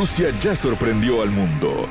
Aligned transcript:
Rusia 0.00 0.32
ya 0.42 0.56
sorprendió 0.56 1.20
al 1.20 1.28
mundo. 1.28 1.86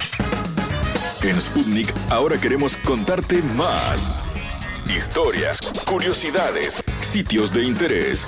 En 1.21 1.39
Sputnik 1.39 1.93
ahora 2.09 2.41
queremos 2.41 2.75
contarte 2.77 3.43
más. 3.55 4.33
Historias, 4.89 5.59
curiosidades, 5.85 6.83
sitios 7.11 7.53
de 7.53 7.65
interés, 7.65 8.23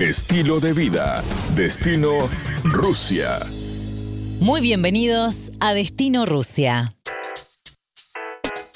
estilo 0.00 0.60
de 0.60 0.74
vida, 0.74 1.24
destino 1.54 2.28
Rusia. 2.62 3.38
Muy 4.38 4.60
bienvenidos 4.60 5.50
a 5.60 5.72
Destino 5.72 6.26
Rusia. 6.26 6.92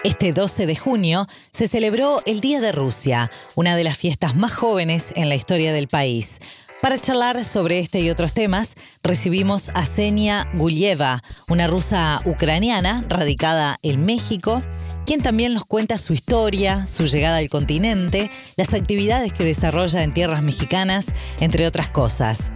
Este 0.04 0.32
12 0.32 0.64
de 0.64 0.76
junio 0.76 1.26
se 1.52 1.68
celebró 1.68 2.22
el 2.24 2.40
Día 2.40 2.62
de 2.62 2.72
Rusia, 2.72 3.30
una 3.56 3.76
de 3.76 3.84
las 3.84 3.98
fiestas 3.98 4.34
más 4.36 4.54
jóvenes 4.54 5.12
en 5.16 5.28
la 5.28 5.34
historia 5.34 5.74
del 5.74 5.88
país. 5.88 6.38
Para 6.84 7.00
charlar 7.00 7.42
sobre 7.46 7.78
este 7.78 8.00
y 8.00 8.10
otros 8.10 8.34
temas, 8.34 8.74
recibimos 9.02 9.70
a 9.70 9.86
Senia 9.86 10.46
Gulieva, 10.52 11.22
una 11.48 11.66
rusa 11.66 12.20
ucraniana 12.26 13.02
radicada 13.08 13.78
en 13.82 14.04
México, 14.04 14.60
quien 15.06 15.22
también 15.22 15.54
nos 15.54 15.64
cuenta 15.64 15.96
su 15.96 16.12
historia, 16.12 16.86
su 16.86 17.06
llegada 17.06 17.38
al 17.38 17.48
continente, 17.48 18.30
las 18.58 18.74
actividades 18.74 19.32
que 19.32 19.44
desarrolla 19.44 20.02
en 20.02 20.12
tierras 20.12 20.42
mexicanas, 20.42 21.06
entre 21.40 21.66
otras 21.66 21.88
cosas. 21.88 22.52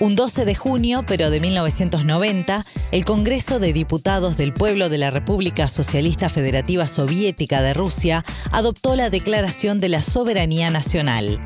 Un 0.00 0.16
12 0.16 0.44
de 0.44 0.54
junio, 0.54 1.02
pero 1.06 1.30
de 1.30 1.40
1990, 1.40 2.66
el 2.90 3.06
Congreso 3.06 3.58
de 3.58 3.72
Diputados 3.72 4.36
del 4.36 4.52
Pueblo 4.52 4.90
de 4.90 4.98
la 4.98 5.10
República 5.10 5.66
Socialista 5.66 6.28
Federativa 6.28 6.86
Soviética 6.86 7.62
de 7.62 7.72
Rusia 7.72 8.22
adoptó 8.50 8.96
la 8.96 9.08
Declaración 9.08 9.80
de 9.80 9.88
la 9.88 10.02
Soberanía 10.02 10.68
Nacional. 10.68 11.40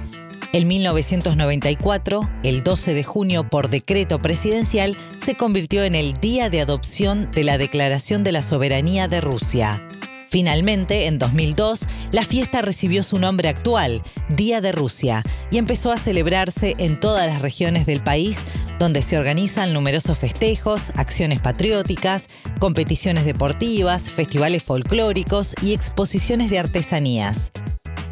En 0.57 0.69
1994, 0.69 2.31
el 2.43 2.63
12 2.65 2.95
de 2.95 3.05
junio, 3.05 3.47
por 3.47 3.69
decreto 3.69 4.23
presidencial, 4.23 4.97
se 5.19 5.35
convirtió 5.35 5.85
en 5.85 5.95
el 5.95 6.15
día 6.15 6.49
de 6.49 6.63
adopción 6.63 7.31
de 7.33 7.45
la 7.45 7.59
Declaración 7.59 8.25
de 8.25 8.33
la 8.33 8.41
Soberanía 8.41 9.07
de 9.07 9.21
Rusia. 9.21 9.87
Finalmente, 10.31 11.09
en 11.09 11.19
2002, 11.19 11.81
la 12.11 12.25
fiesta 12.25 12.63
recibió 12.63 13.03
su 13.03 13.19
nombre 13.19 13.51
actual, 13.51 14.03
Día 14.31 14.63
de 14.63 14.73
Rusia, 14.73 15.23
y 15.51 15.59
empezó 15.59 15.93
a 15.93 15.99
celebrarse 15.99 16.75
en 16.79 16.99
todas 16.99 17.27
las 17.27 17.43
regiones 17.43 17.85
del 17.85 18.03
país, 18.03 18.39
donde 18.79 19.03
se 19.03 19.19
organizan 19.19 19.75
numerosos 19.75 20.17
festejos, 20.17 20.91
acciones 20.95 21.43
patrióticas, 21.43 22.29
competiciones 22.61 23.27
deportivas, 23.27 24.05
festivales 24.09 24.65
folclóricos 24.65 25.55
y 25.61 25.75
exposiciones 25.75 26.49
de 26.49 26.61
artesanías. 26.61 27.51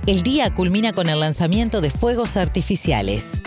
El 0.06 0.22
día 0.22 0.54
culmina 0.54 0.92
con 0.92 1.08
el 1.08 1.18
lanzamiento 1.20 1.80
de 1.80 1.88
fuegos 1.88 2.36
artificiales. 2.36 3.40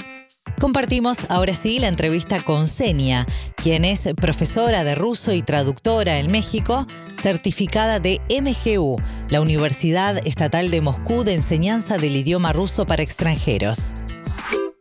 Compartimos 0.59 1.30
ahora 1.30 1.53
sí 1.53 1.77
la 1.77 1.88
entrevista 1.88 2.44
con 2.44 2.67
Senia, 2.67 3.27
quien 3.55 3.86
es 3.86 4.09
profesora 4.19 4.83
de 4.83 4.95
ruso 4.95 5.33
y 5.33 5.44
traductora 5.44 6.17
en 6.17 6.31
México, 6.31 6.88
certificada 7.22 7.99
de 7.99 8.19
MGU, 8.41 8.99
la 9.30 9.39
Universidad 9.39 10.17
Estatal 10.25 10.72
de 10.72 10.81
Moscú 10.81 11.23
de 11.23 11.36
Enseñanza 11.36 11.99
del 11.99 12.16
Idioma 12.16 12.53
Ruso 12.53 12.88
para 12.88 13.03
Extranjeros. 13.03 13.94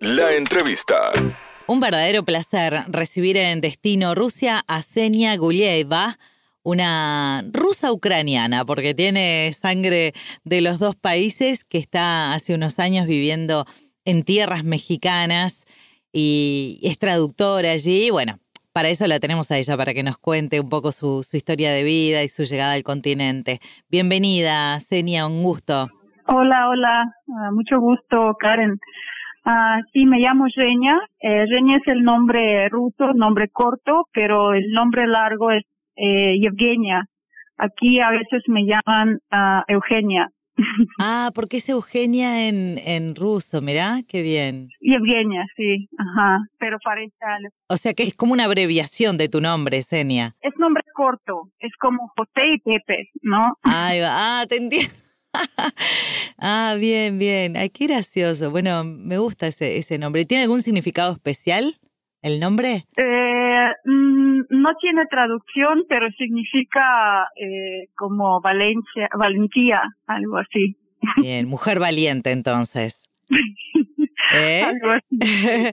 La 0.00 0.32
entrevista. 0.32 0.96
Un 1.66 1.80
verdadero 1.80 2.24
placer 2.24 2.84
recibir 2.88 3.36
en 3.36 3.60
Destino 3.60 4.14
Rusia 4.14 4.64
a 4.66 4.80
Senia 4.80 5.36
Gulieva, 5.36 6.18
una 6.66 7.44
rusa 7.52 7.92
ucraniana, 7.92 8.64
porque 8.64 8.92
tiene 8.92 9.52
sangre 9.52 10.14
de 10.44 10.60
los 10.60 10.80
dos 10.80 10.96
países, 10.96 11.62
que 11.62 11.78
está 11.78 12.34
hace 12.34 12.56
unos 12.56 12.80
años 12.80 13.06
viviendo 13.06 13.66
en 14.04 14.24
tierras 14.24 14.64
mexicanas 14.64 15.64
y 16.12 16.80
es 16.82 16.98
traductora 16.98 17.70
allí. 17.70 18.10
Bueno, 18.10 18.40
para 18.72 18.88
eso 18.88 19.06
la 19.06 19.20
tenemos 19.20 19.52
a 19.52 19.58
ella, 19.58 19.76
para 19.76 19.94
que 19.94 20.02
nos 20.02 20.18
cuente 20.18 20.58
un 20.58 20.68
poco 20.68 20.90
su, 20.90 21.24
historia 21.32 21.70
de 21.70 21.84
vida 21.84 22.24
y 22.24 22.28
su 22.28 22.42
llegada 22.42 22.72
al 22.72 22.82
continente. 22.82 23.60
Bienvenida, 23.88 24.80
Senia, 24.80 25.28
un 25.28 25.44
gusto. 25.44 25.86
Hola, 26.26 26.68
hola, 26.68 27.04
ah, 27.28 27.50
mucho 27.52 27.78
gusto, 27.78 28.34
Karen. 28.40 28.72
Uh, 29.44 29.78
sí, 29.92 30.04
me 30.04 30.18
llamo 30.18 30.46
Renia. 30.52 30.98
Eh, 31.20 31.44
es 31.44 31.86
el 31.86 32.02
nombre 32.02 32.68
ruso, 32.70 33.12
nombre 33.14 33.50
corto, 33.50 34.08
pero 34.12 34.52
el 34.52 34.72
nombre 34.72 35.06
largo 35.06 35.52
es 35.52 35.62
eh, 35.96 36.36
Evgenia. 36.42 37.06
Aquí 37.58 38.00
a 38.00 38.10
veces 38.10 38.42
me 38.48 38.64
llaman 38.64 39.18
uh, 39.32 39.62
Eugenia. 39.68 40.30
Ah, 40.98 41.30
porque 41.34 41.58
es 41.58 41.68
Eugenia 41.68 42.48
en, 42.48 42.78
en 42.78 43.14
ruso, 43.14 43.60
mirá, 43.60 44.00
qué 44.08 44.22
bien. 44.22 44.68
Y 44.80 44.94
Eugenia, 44.94 45.44
sí, 45.54 45.88
ajá, 45.98 46.38
pero 46.58 46.78
parece 46.82 47.12
O 47.68 47.76
sea 47.76 47.92
que 47.92 48.04
es 48.04 48.14
como 48.14 48.32
una 48.32 48.44
abreviación 48.44 49.18
de 49.18 49.28
tu 49.28 49.40
nombre, 49.40 49.82
Senia. 49.82 50.34
Es 50.40 50.54
nombre 50.58 50.82
corto, 50.94 51.50
es 51.58 51.72
como 51.78 52.10
José 52.16 52.54
y 52.54 52.58
Pepe, 52.58 53.10
¿no? 53.22 53.58
Ay, 53.62 54.00
ah, 54.02 54.44
te 54.48 54.56
entiendo. 54.56 54.94
ah, 56.38 56.74
bien, 56.78 57.18
bien. 57.18 57.56
Ay, 57.56 57.70
qué 57.70 57.86
gracioso. 57.86 58.50
Bueno, 58.50 58.84
me 58.84 59.18
gusta 59.18 59.46
ese, 59.46 59.76
ese 59.76 59.98
nombre. 59.98 60.24
¿Tiene 60.24 60.44
algún 60.44 60.62
significado 60.62 61.12
especial 61.12 61.74
el 62.22 62.40
nombre? 62.40 62.86
Eh, 62.96 63.68
mm, 63.84 64.15
no 64.50 64.74
tiene 64.80 65.06
traducción, 65.06 65.84
pero 65.88 66.10
significa 66.12 67.28
eh, 67.36 67.88
como 67.96 68.40
valencia, 68.40 69.08
valentía, 69.18 69.80
algo 70.06 70.38
así. 70.38 70.76
Bien, 71.20 71.48
mujer 71.48 71.78
valiente 71.78 72.30
entonces. 72.30 73.04
¿Eh? 74.34 74.64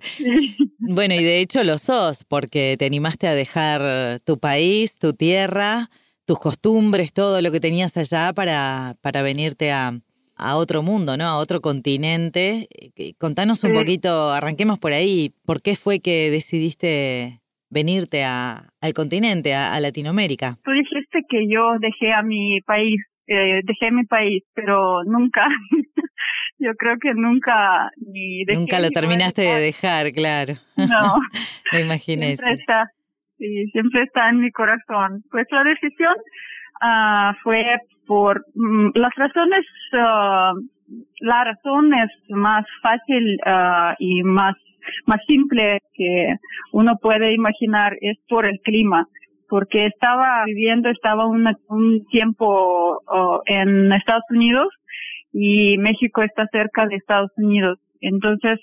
bueno, 0.80 1.16
y 1.16 1.24
de 1.24 1.40
hecho 1.40 1.64
lo 1.64 1.78
sos, 1.78 2.24
porque 2.24 2.76
te 2.78 2.86
animaste 2.86 3.28
a 3.28 3.34
dejar 3.34 4.20
tu 4.22 4.38
país, 4.38 4.96
tu 4.98 5.14
tierra, 5.14 5.90
tus 6.26 6.40
costumbres, 6.40 7.14
todo 7.14 7.42
lo 7.42 7.52
que 7.52 7.60
tenías 7.60 7.98
allá 7.98 8.32
para, 8.34 8.96
para 9.02 9.22
venirte 9.22 9.72
a, 9.72 10.00
a 10.36 10.58
otro 10.58 10.84
mundo, 10.84 11.18
¿no? 11.18 11.26
A 11.26 11.38
otro 11.38 11.62
continente. 11.62 12.68
Eh, 12.96 13.14
contanos 13.18 13.64
un 13.64 13.74
poquito, 13.74 14.32
arranquemos 14.32 14.80
por 14.80 14.94
ahí, 14.94 15.34
¿por 15.46 15.62
qué 15.62 15.76
fue 15.76 16.00
que 16.00 16.32
decidiste 16.32 17.42
venirte 17.74 18.24
a, 18.24 18.70
al 18.82 18.94
continente, 18.94 19.54
a, 19.54 19.80
Latinoamérica? 19.80 20.58
Tú 20.64 20.72
dijiste 20.72 21.22
que 21.28 21.48
yo 21.50 21.78
dejé 21.80 22.14
a 22.14 22.22
mi 22.22 22.62
país, 22.62 23.02
eh, 23.28 23.62
dejé 23.64 23.92
mi 23.92 24.06
país, 24.06 24.44
pero 24.54 25.04
nunca, 25.04 25.48
yo 26.60 26.72
creo 26.78 26.98
que 27.02 27.14
nunca 27.16 27.90
ni 27.98 28.44
Nunca 28.46 28.80
lo 28.80 28.90
terminaste 28.90 29.42
de 29.42 29.60
dejar, 29.60 30.12
claro. 30.12 30.54
No. 30.78 31.18
Me 31.74 31.82
imaginé. 31.82 32.38
Siempre 32.38 32.54
está, 32.54 32.86
sí, 33.38 33.66
siempre 33.72 34.04
está 34.04 34.30
en 34.30 34.40
mi 34.42 34.52
corazón. 34.52 35.24
Pues 35.32 35.48
la 35.52 35.64
decisión 35.64 36.14
uh, 36.82 37.34
fue 37.44 37.64
por 38.06 38.46
mm, 38.56 38.92
las 38.96 39.14
razones, 39.16 39.66
uh, 39.94 40.60
la 41.22 41.44
razón 41.46 41.94
es 41.94 42.12
más 42.30 42.66
fácil 42.82 43.38
uh, 43.46 43.96
y 44.00 44.24
más, 44.24 44.56
más 45.06 45.20
simple 45.28 45.80
que 45.94 46.36
uno 46.72 46.98
puede 47.02 47.34
imaginar 47.34 47.96
es 48.02 48.18
por 48.28 48.46
el 48.46 48.60
clima 48.60 49.08
porque 49.50 49.86
estaba 49.86 50.44
viviendo, 50.46 50.90
estaba 50.90 51.28
un 51.28 52.06
tiempo 52.10 53.02
en 53.46 53.94
Estados 53.94 54.24
Unidos 54.32 54.68
y 55.32 55.78
México 55.78 56.24
está 56.24 56.48
cerca 56.52 56.88
de 56.88 56.96
Estados 56.96 57.30
Unidos. 57.38 57.80
Entonces, 58.02 58.60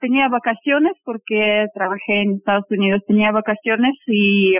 tenía 0.00 0.28
vacaciones 0.28 0.92
porque 1.04 1.66
trabajé 1.72 2.22
en 2.22 2.32
Estados 2.34 2.64
Unidos, 2.70 3.02
tenía 3.06 3.30
vacaciones 3.30 3.94
y 4.06 4.56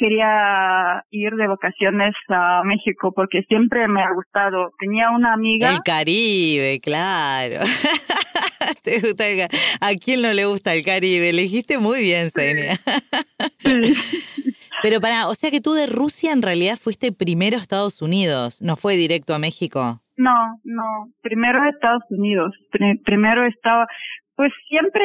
quería 0.00 1.04
ir 1.10 1.34
de 1.34 1.46
vacaciones 1.46 2.14
a 2.30 2.62
México 2.64 3.12
porque 3.14 3.42
siempre 3.42 3.86
me 3.86 4.02
ha 4.02 4.10
gustado. 4.14 4.72
Tenía 4.78 5.10
una 5.10 5.34
amiga. 5.34 5.72
El 5.72 5.80
Caribe, 5.84 6.80
claro. 6.80 7.60
¿A 9.80 9.90
quién 10.02 10.22
no 10.22 10.32
le 10.32 10.46
gusta 10.46 10.74
el 10.74 10.84
Caribe? 10.84 11.28
Elegiste 11.28 11.78
muy 11.78 12.00
bien, 12.00 12.30
Senia. 12.30 12.78
Pero 14.82 15.02
para, 15.02 15.28
o 15.28 15.34
sea 15.34 15.50
que 15.50 15.60
tú 15.60 15.74
de 15.74 15.86
Rusia 15.86 16.32
en 16.32 16.40
realidad 16.40 16.78
fuiste 16.80 17.12
primero 17.12 17.58
a 17.58 17.60
Estados 17.60 18.00
Unidos, 18.00 18.62
no 18.62 18.76
fue 18.76 18.96
directo 18.96 19.34
a 19.34 19.38
México. 19.38 20.00
No, 20.16 20.58
no, 20.64 21.10
primero 21.20 21.60
a 21.60 21.68
Estados 21.68 22.04
Unidos. 22.08 22.54
primero 23.04 23.46
estaba, 23.46 23.86
pues 24.34 24.50
siempre, 24.68 25.02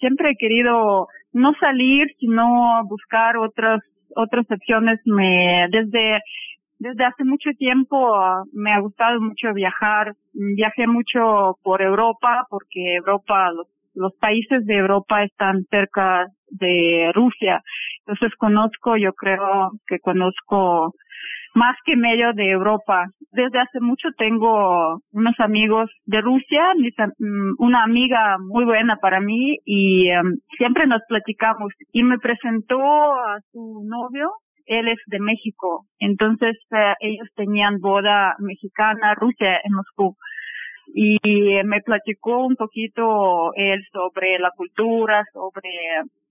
siempre 0.00 0.30
he 0.30 0.36
querido 0.36 1.06
no 1.32 1.52
salir, 1.60 2.06
sino 2.18 2.82
buscar 2.88 3.36
otras 3.36 3.80
otras 4.18 4.46
opciones 4.50 5.00
me 5.04 5.66
desde 5.70 6.20
desde 6.78 7.04
hace 7.04 7.24
mucho 7.24 7.50
tiempo 7.58 7.96
me 8.52 8.72
ha 8.72 8.78
gustado 8.78 9.20
mucho 9.20 9.52
viajar. 9.52 10.14
Viajé 10.32 10.86
mucho 10.86 11.58
por 11.62 11.82
Europa 11.82 12.46
porque 12.48 12.94
Europa 12.94 13.50
los, 13.52 13.66
los 13.94 14.14
países 14.14 14.64
de 14.64 14.76
Europa 14.76 15.24
están 15.24 15.64
cerca 15.70 16.26
de 16.50 17.10
Rusia. 17.14 17.62
Entonces 18.06 18.36
conozco, 18.36 18.96
yo 18.96 19.12
creo 19.12 19.72
que 19.86 19.98
conozco 19.98 20.94
más 21.58 21.76
que 21.84 21.96
medio 21.96 22.32
de 22.34 22.50
Europa. 22.50 23.06
Desde 23.32 23.58
hace 23.58 23.80
mucho 23.80 24.08
tengo 24.16 25.00
unos 25.12 25.34
amigos 25.38 25.90
de 26.06 26.20
Rusia, 26.20 26.62
mm, 26.74 27.54
una 27.58 27.82
amiga 27.82 28.36
muy 28.38 28.64
buena 28.64 28.96
para 28.96 29.20
mí 29.20 29.58
y 29.64 30.08
em, 30.08 30.36
siempre 30.56 30.86
nos 30.86 31.02
platicamos 31.08 31.72
y 31.92 32.04
me 32.04 32.18
presentó 32.18 32.80
a 32.80 33.40
su 33.50 33.82
novio 33.84 34.30
él 34.68 34.86
es 34.88 34.98
de 35.06 35.18
México. 35.18 35.86
Entonces 35.98 36.56
eh, 36.70 36.94
ellos 37.00 37.28
tenían 37.34 37.80
boda 37.80 38.36
mexicana, 38.38 39.14
Rusia, 39.14 39.60
en 39.64 39.72
Moscú. 39.72 40.14
Y 40.94 41.18
me 41.64 41.80
platicó 41.80 42.46
un 42.46 42.56
poquito 42.56 43.52
él 43.54 43.80
sobre 43.92 44.38
la 44.38 44.50
cultura, 44.56 45.22
sobre 45.32 45.70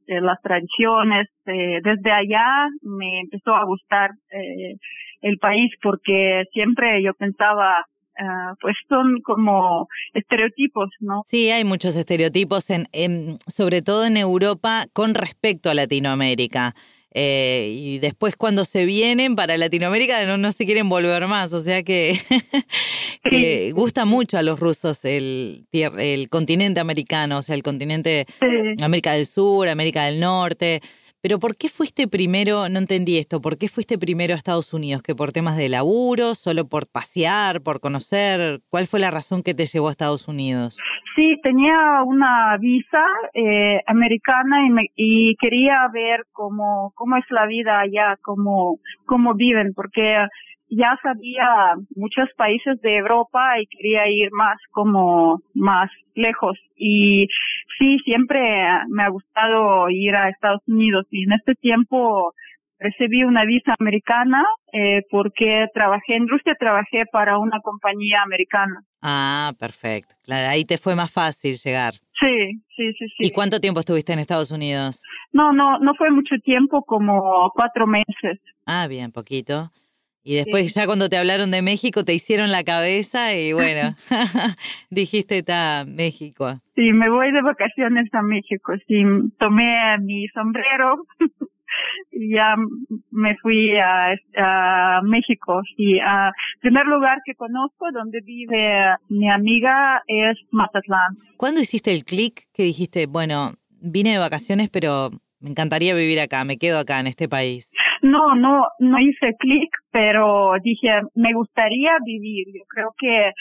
eh, 0.08 0.22
las 0.22 0.42
tradiciones. 0.42 1.28
Eh, 1.46 1.80
desde 1.84 2.12
allá 2.12 2.68
me 2.82 3.22
empezó 3.22 3.54
a 3.54 3.66
gustar 3.66 4.12
el 5.22 5.38
país 5.40 5.72
porque 5.82 6.44
siempre 6.54 7.02
yo 7.04 7.14
pensaba 7.14 7.86
ah, 8.20 8.54
pues 8.62 8.76
son 8.88 9.22
como 9.22 9.88
estereotipos, 10.14 10.90
¿no? 11.00 11.24
Sí, 11.28 11.50
hay 11.50 11.64
muchos 11.64 11.96
estereotipos, 11.96 12.70
en, 12.70 13.38
sobre 13.48 13.82
todo 13.82 14.06
en 14.06 14.18
Europa, 14.18 14.86
con 14.94 15.16
respecto 15.16 15.70
a 15.70 15.74
Latinoamérica. 15.74 16.74
Eh, 17.20 17.72
y 17.74 17.98
después 17.98 18.36
cuando 18.36 18.64
se 18.64 18.86
vienen 18.86 19.36
para 19.36 19.58
Latinoamérica 19.58 20.24
no, 20.26 20.38
no 20.38 20.52
se 20.52 20.68
quieren 20.68 20.88
volver 20.88 21.26
más, 21.26 21.52
o 21.52 21.64
sea 21.64 21.82
que, 21.82 22.22
gusta 23.74 24.06
mucho 24.06 24.38
a 24.38 24.44
los 24.44 24.60
rusos 24.60 25.04
el, 25.04 25.66
el 25.72 26.30
continente 26.30 26.80
americano, 26.80 27.40
o 27.40 27.42
sea, 27.42 27.56
el 27.56 27.64
continente 27.64 28.28
América 28.80 29.14
del 29.14 29.26
Sur, 29.26 29.68
América 29.68 30.06
del 30.06 30.20
Norte. 30.20 30.84
Pero 31.28 31.40
¿por 31.40 31.58
qué 31.58 31.68
fuiste 31.68 32.08
primero, 32.08 32.70
no 32.70 32.80
entendí 32.80 33.18
esto, 33.18 33.42
¿por 33.42 33.58
qué 33.58 33.68
fuiste 33.68 33.98
primero 33.98 34.34
a 34.34 34.38
Estados 34.38 34.74
Unidos? 34.74 35.04
¿Que 35.04 35.14
por 35.14 35.34
temas 35.34 35.58
de 35.58 35.68
laburo, 35.68 36.36
solo 36.36 36.70
por 36.70 36.90
pasear, 36.90 37.60
por 37.60 37.82
conocer? 37.82 38.62
¿Cuál 38.70 38.88
fue 38.88 39.02
la 39.02 39.12
razón 39.12 39.44
que 39.44 39.54
te 39.54 39.66
llevó 39.66 39.90
a 39.90 39.92
Estados 39.92 40.30
Unidos? 40.30 40.78
Sí, 41.18 41.36
tenía 41.44 42.02
una 42.06 42.56
visa 42.62 43.04
eh, 43.34 43.82
americana 43.88 44.56
y, 44.96 45.32
y 45.32 45.36
quería 45.36 45.86
ver 45.92 46.24
cómo, 46.32 46.94
cómo 46.96 47.18
es 47.18 47.26
la 47.30 47.46
vida 47.46 47.78
allá, 47.78 48.16
cómo, 48.22 48.80
cómo 49.06 49.34
viven, 49.34 49.74
porque 49.76 50.28
ya 50.70 50.98
sabía 51.02 51.76
muchos 51.96 52.30
países 52.36 52.80
de 52.82 52.98
Europa 52.98 53.60
y 53.60 53.68
quería 53.68 54.08
ir 54.10 54.30
más 54.32 54.58
como 54.72 55.42
más 55.54 55.90
lejos. 56.16 56.58
Y 56.76 57.28
sí 57.78 57.98
siempre 58.04 58.40
me 58.90 59.04
ha 59.04 59.10
gustado 59.10 59.90
ir 59.90 60.16
a 60.16 60.30
Estados 60.30 60.62
Unidos. 60.68 61.06
Y 61.12 61.24
en 61.24 61.34
este 61.34 61.56
tiempo 61.56 62.34
recibí 62.80 63.24
una 63.24 63.46
visa 63.46 63.74
americana 63.80 64.44
eh, 64.72 65.02
porque 65.10 65.66
trabajé 65.74 66.16
en 66.16 66.28
Rusia 66.28 66.56
trabajé 66.60 67.06
para 67.12 67.40
una 67.40 67.60
compañía 67.62 68.22
americana. 68.22 68.84
Ah 69.02 69.54
perfecto. 69.60 70.16
Claro 70.24 70.48
ahí 70.48 70.64
te 70.64 70.78
fue 70.78 70.96
más 70.96 71.12
fácil 71.12 71.56
llegar. 71.56 71.94
Sí 72.20 72.62
sí 72.76 72.94
sí 72.94 73.06
sí. 73.18 73.28
Y 73.28 73.32
cuánto 73.32 73.60
tiempo 73.60 73.80
estuviste 73.80 74.14
en 74.14 74.20
Estados 74.20 74.52
Unidos 74.52 75.02
no 75.32 75.54
no 75.54 75.80
no 75.80 75.96
fue 75.96 76.12
mucho 76.12 76.36
tiempo 76.44 76.84
como 76.84 77.52
cuatro 77.56 77.88
meses. 77.88 78.40
Ah 78.66 78.88
bien 78.88 79.12
poquito 79.12 79.72
y 80.28 80.36
después 80.36 80.74
ya 80.74 80.86
cuando 80.86 81.08
te 81.08 81.16
hablaron 81.16 81.52
de 81.52 81.62
México 81.62 82.04
te 82.04 82.14
hicieron 82.14 82.52
la 82.52 82.66
cabeza 82.66 83.34
y 83.34 83.54
bueno, 83.54 83.96
dijiste 84.90 85.38
está 85.38 85.86
México. 85.88 86.60
Sí, 86.76 86.92
me 86.92 87.10
voy 87.10 87.32
de 87.32 87.42
vacaciones 87.42 88.14
a 88.14 88.22
México. 88.22 88.74
Sí, 88.88 89.04
tomé 89.40 89.98
mi 90.02 90.28
sombrero 90.28 91.06
y 92.12 92.36
ya 92.36 92.56
me 93.12 93.38
fui 93.38 93.72
a, 93.78 95.00
México. 95.04 95.62
Sí, 95.78 95.98
a 96.06 96.34
primer 96.60 96.86
lugar 96.88 97.20
que 97.24 97.34
conozco 97.36 97.86
donde 97.94 98.20
vive 98.20 98.96
mi 99.08 99.30
amiga 99.30 100.04
es 100.08 100.38
Mazatlán. 100.52 101.16
¿Cuándo 101.38 101.62
hiciste 101.62 101.94
el 101.94 102.04
clic 102.04 102.50
que 102.54 102.64
dijiste, 102.64 103.06
bueno, 103.06 103.54
vine 103.80 104.12
de 104.12 104.18
vacaciones, 104.18 104.70
pero 104.70 105.10
me 105.40 105.52
encantaría 105.52 105.96
vivir 105.96 106.20
acá, 106.20 106.44
me 106.44 106.58
quedo 106.58 106.80
acá 106.80 107.00
en 107.00 107.08
este 107.08 107.30
país? 107.30 107.72
No, 108.02 108.36
no, 108.36 108.68
no 108.80 109.00
hice 109.00 109.36
clic, 109.40 109.70
pero 109.92 110.54
dije, 110.64 111.02
me 111.16 111.34
gustaría 111.34 111.98
vivir. 112.06 112.48
Yo 112.54 112.64
creo 112.68 112.94
que 112.98 113.32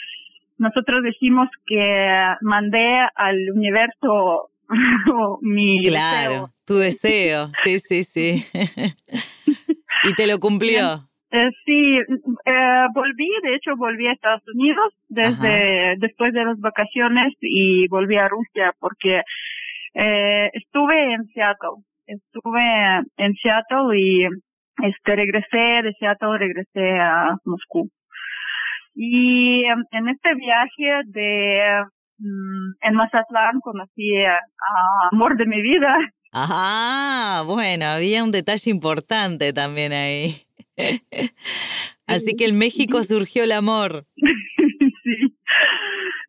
nosotros 0.57 1.03
decimos 1.03 1.49
que 1.65 2.35
mandé 2.41 2.99
al 3.15 3.51
universo 3.51 4.49
mi 5.41 5.83
claro, 5.83 6.49
tu 6.65 6.75
deseo, 6.75 7.51
sí, 7.63 7.79
sí, 7.79 8.03
sí. 8.03 8.43
y 10.03 10.13
te 10.15 10.27
lo 10.27 10.39
cumplió. 10.39 11.07
Eh, 11.29 11.49
sí, 11.65 11.97
eh, 12.45 12.85
volví, 12.93 13.29
de 13.43 13.55
hecho 13.55 13.75
volví 13.75 14.07
a 14.07 14.13
Estados 14.13 14.43
Unidos 14.53 14.93
desde 15.09 15.95
después 15.97 16.33
de 16.33 16.45
las 16.45 16.59
vacaciones 16.59 17.33
y 17.41 17.87
volví 17.89 18.17
a 18.17 18.29
Rusia 18.29 18.73
porque 18.79 19.21
eh, 19.93 20.49
estuve 20.53 21.13
en 21.13 21.27
Seattle, 21.33 21.83
estuve 22.05 22.61
en 23.17 23.33
Seattle 23.35 23.99
y 23.99 24.25
este 24.83 25.15
regresé 25.15 25.83
de 25.83 25.93
Seattle, 25.99 26.37
regresé 26.37 26.99
a 26.99 27.37
Moscú. 27.45 27.89
Y 28.93 29.63
em, 29.65 29.83
en 29.91 30.09
este 30.09 30.33
viaje 30.35 31.03
de 31.05 31.83
mm, 32.17 32.71
en 32.81 32.93
Mazatlán 32.95 33.59
conocí 33.61 34.23
a, 34.25 34.39
amor 35.11 35.37
de 35.37 35.45
mi 35.45 35.61
vida. 35.61 35.97
Ajá, 36.31 37.43
bueno, 37.43 37.85
había 37.85 38.23
un 38.23 38.31
detalle 38.31 38.71
importante 38.71 39.53
también 39.53 39.93
ahí. 39.93 40.35
Así 42.07 42.35
que 42.35 42.45
en 42.45 42.57
México 42.57 43.03
surgió 43.03 43.43
el 43.43 43.51
amor. 43.51 44.05
sí. 44.15 45.37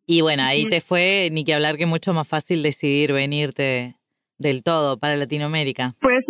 Y 0.07 0.23
bueno, 0.23 0.43
ahí 0.43 0.65
te 0.67 0.81
fue, 0.81 1.29
ni 1.33 1.45
que 1.45 1.55
hablar 1.55 1.77
que 1.77 1.87
mucho 1.87 2.15
más 2.15 2.27
fácil 2.27 2.63
decidir 2.63 3.13
venirte 3.13 3.99
del 4.39 4.63
todo 4.63 4.99
para 4.99 5.17
Latinoamérica. 5.17 5.95
Pues 6.01 6.25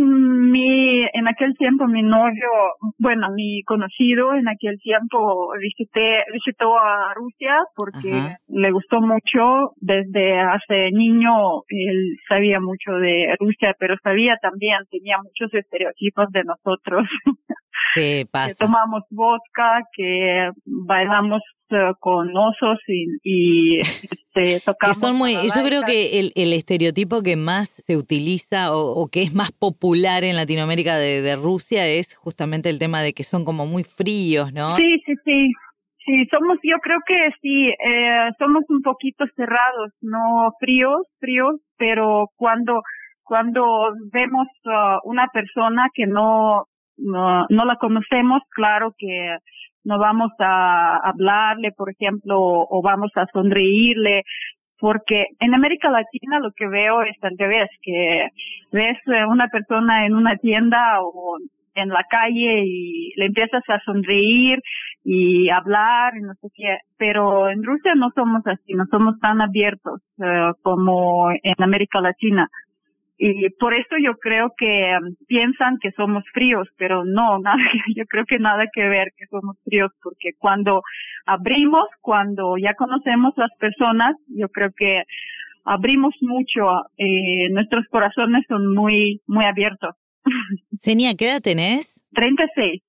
en 1.28 1.34
aquel 1.34 1.56
tiempo 1.56 1.86
mi 1.86 2.02
novio, 2.02 2.48
bueno, 2.98 3.28
mi 3.34 3.62
conocido 3.64 4.34
en 4.34 4.48
aquel 4.48 4.78
tiempo 4.80 5.52
visité, 5.60 6.24
visitó 6.32 6.78
a 6.78 7.12
Rusia 7.14 7.54
porque 7.74 8.36
le 8.48 8.70
gustó 8.70 9.00
mucho. 9.00 9.72
Desde 9.76 10.40
hace 10.40 10.90
niño 10.92 11.62
él 11.68 12.16
sabía 12.28 12.60
mucho 12.60 12.92
de 12.92 13.34
Rusia, 13.38 13.74
pero 13.78 13.96
sabía 14.02 14.36
también, 14.40 14.78
tenía 14.90 15.18
muchos 15.18 15.52
estereotipos 15.52 16.30
de 16.30 16.44
nosotros. 16.44 17.06
Sí, 17.94 18.24
pasa. 18.30 18.48
que 18.48 18.54
tomamos 18.54 19.02
vodka, 19.10 19.82
que 19.94 20.50
bailamos 20.64 21.42
eh, 21.70 21.92
con 22.00 22.34
osos 22.36 22.78
y, 23.22 23.78
este, 23.80 24.60
tocamos. 24.64 24.96
Que 24.96 25.00
son 25.00 25.16
muy, 25.16 25.34
yo 25.34 25.62
creo 25.64 25.82
que 25.82 26.18
el, 26.20 26.32
el, 26.34 26.52
estereotipo 26.52 27.22
que 27.22 27.36
más 27.36 27.68
se 27.68 27.96
utiliza 27.96 28.74
o, 28.74 29.08
que 29.08 29.22
es 29.22 29.34
más 29.34 29.52
popular 29.52 30.24
en 30.24 30.36
Latinoamérica 30.36 30.96
de, 30.96 31.36
Rusia 31.36 31.86
es 31.86 32.16
justamente 32.16 32.70
el 32.70 32.78
tema 32.78 33.02
de 33.02 33.12
que 33.12 33.22
son 33.22 33.44
como 33.44 33.66
muy 33.66 33.84
fríos, 33.84 34.52
¿no? 34.52 34.76
Sí, 34.76 35.00
sí, 35.04 35.12
sí. 35.24 35.52
Sí, 36.04 36.24
somos, 36.30 36.56
yo 36.62 36.78
creo 36.78 37.00
que 37.06 37.28
sí, 37.42 37.68
eh, 37.68 38.30
somos 38.38 38.64
un 38.70 38.80
poquito 38.80 39.26
cerrados, 39.36 39.92
no 40.00 40.52
fríos, 40.58 41.02
fríos, 41.20 41.60
pero 41.76 42.28
cuando 42.34 42.80
cuando 43.28 43.62
vemos 44.10 44.48
uh, 44.64 44.98
una 45.04 45.26
persona 45.28 45.88
que 45.92 46.06
no 46.06 46.64
no, 46.98 47.46
no 47.48 47.64
la 47.64 47.76
conocemos, 47.76 48.42
claro 48.50 48.94
que 48.96 49.36
no 49.84 49.98
vamos 49.98 50.32
a 50.38 50.98
hablarle, 51.08 51.72
por 51.72 51.90
ejemplo, 51.90 52.36
o 52.38 52.82
vamos 52.82 53.10
a 53.16 53.26
sonreírle, 53.32 54.22
porque 54.78 55.26
en 55.40 55.54
América 55.54 55.90
Latina 55.90 56.38
lo 56.40 56.50
que 56.52 56.68
veo 56.68 57.02
es 57.02 57.16
al 57.22 57.36
revés, 57.38 57.68
que 57.82 58.28
ves 58.70 58.98
una 59.28 59.48
persona 59.48 60.06
en 60.06 60.14
una 60.14 60.36
tienda 60.36 61.00
o 61.02 61.38
en 61.74 61.88
la 61.88 62.04
calle 62.08 62.62
y 62.64 63.12
le 63.16 63.26
empiezas 63.26 63.62
a 63.68 63.80
sonreír 63.84 64.60
y 65.04 65.48
hablar 65.48 66.12
y 66.16 66.22
no 66.22 66.34
sé 66.34 66.48
qué, 66.54 66.78
pero 66.96 67.48
en 67.48 67.62
Rusia 67.62 67.94
no 67.94 68.10
somos 68.14 68.46
así, 68.46 68.74
no 68.74 68.84
somos 68.90 69.18
tan 69.20 69.40
abiertos 69.40 70.00
eh, 70.22 70.50
como 70.62 71.30
en 71.30 71.62
América 71.62 72.00
Latina. 72.00 72.48
Y 73.20 73.50
por 73.58 73.74
eso 73.74 73.96
yo 74.00 74.14
creo 74.14 74.52
que 74.56 74.94
um, 74.96 75.14
piensan 75.26 75.78
que 75.80 75.90
somos 75.92 76.22
fríos, 76.32 76.68
pero 76.76 77.04
no, 77.04 77.38
nada, 77.42 77.58
yo 77.94 78.04
creo 78.06 78.24
que 78.24 78.38
nada 78.38 78.64
que 78.72 78.88
ver 78.88 79.08
que 79.16 79.26
somos 79.26 79.56
fríos, 79.64 79.90
porque 80.02 80.30
cuando 80.38 80.82
abrimos, 81.26 81.86
cuando 82.00 82.56
ya 82.56 82.74
conocemos 82.74 83.34
las 83.36 83.50
personas, 83.58 84.14
yo 84.28 84.48
creo 84.48 84.70
que 84.76 85.02
abrimos 85.64 86.14
mucho, 86.20 86.86
eh, 86.96 87.50
nuestros 87.50 87.86
corazones 87.90 88.44
son 88.48 88.72
muy, 88.72 89.20
muy 89.26 89.44
abiertos. 89.44 89.96
Senia, 90.78 91.14
¿qué 91.14 91.30
edad 91.30 91.42
tenés? 91.42 92.00
36. 92.14 92.82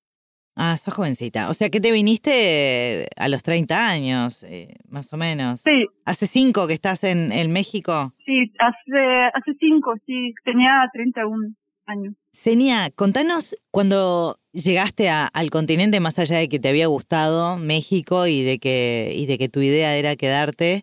Ah, 0.62 0.76
sos 0.76 0.92
jovencita. 0.92 1.48
O 1.48 1.54
sea 1.54 1.70
que 1.70 1.80
te 1.80 1.90
viniste 1.90 3.08
a 3.16 3.30
los 3.30 3.42
30 3.42 3.88
años, 3.88 4.42
eh, 4.42 4.76
más 4.90 5.10
o 5.14 5.16
menos. 5.16 5.62
Sí. 5.62 5.86
¿Hace 6.04 6.26
cinco 6.26 6.66
que 6.66 6.74
estás 6.74 7.02
en, 7.02 7.50
México? 7.50 8.12
Sí, 8.26 8.52
hace, 8.58 9.30
hace 9.32 9.52
cinco, 9.58 9.94
sí. 10.04 10.34
Tenía 10.44 10.86
31 10.92 11.54
años. 11.86 12.14
Senia, 12.32 12.90
contanos 12.94 13.56
cuando 13.70 14.38
llegaste 14.52 15.08
al 15.08 15.48
continente, 15.48 15.98
más 15.98 16.18
allá 16.18 16.36
de 16.36 16.50
que 16.50 16.58
te 16.58 16.68
había 16.68 16.88
gustado 16.88 17.56
México 17.56 18.26
y 18.26 18.42
de 18.42 18.58
que, 18.58 19.14
y 19.16 19.24
de 19.24 19.38
que 19.38 19.48
tu 19.48 19.60
idea 19.60 19.96
era 19.96 20.14
quedarte, 20.14 20.82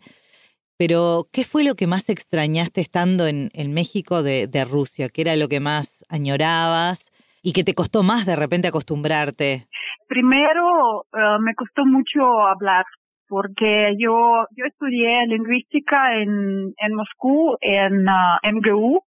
pero 0.77 1.27
¿qué 1.31 1.43
fue 1.43 1.63
lo 1.63 1.75
que 1.75 1.85
más 1.85 2.09
extrañaste 2.09 2.81
estando 2.81 3.27
en, 3.27 3.51
México 3.73 4.23
de, 4.23 4.65
Rusia? 4.67 5.09
¿Qué 5.09 5.21
era 5.21 5.35
lo 5.35 5.49
que 5.49 5.59
más 5.59 6.03
añorabas 6.09 7.11
y 7.47 7.53
que 7.53 7.63
te 7.63 7.73
costó 7.73 8.03
más 8.03 8.25
de 8.25 8.35
repente 8.35 8.67
acostumbrarte? 8.67 9.67
Primero, 10.09 11.05
eh, 11.13 11.39
me 11.39 11.55
costó 11.55 11.85
mucho 11.85 12.41
hablar 12.41 12.83
porque 13.29 13.95
yo 13.97 14.45
yo 14.57 14.65
estudié 14.65 15.25
lingüística 15.27 16.13
en, 16.15 16.73
en 16.77 16.93
Moscú, 16.93 17.55
en 17.61 18.05
uh, 18.05 18.35
MGU, 18.43 19.01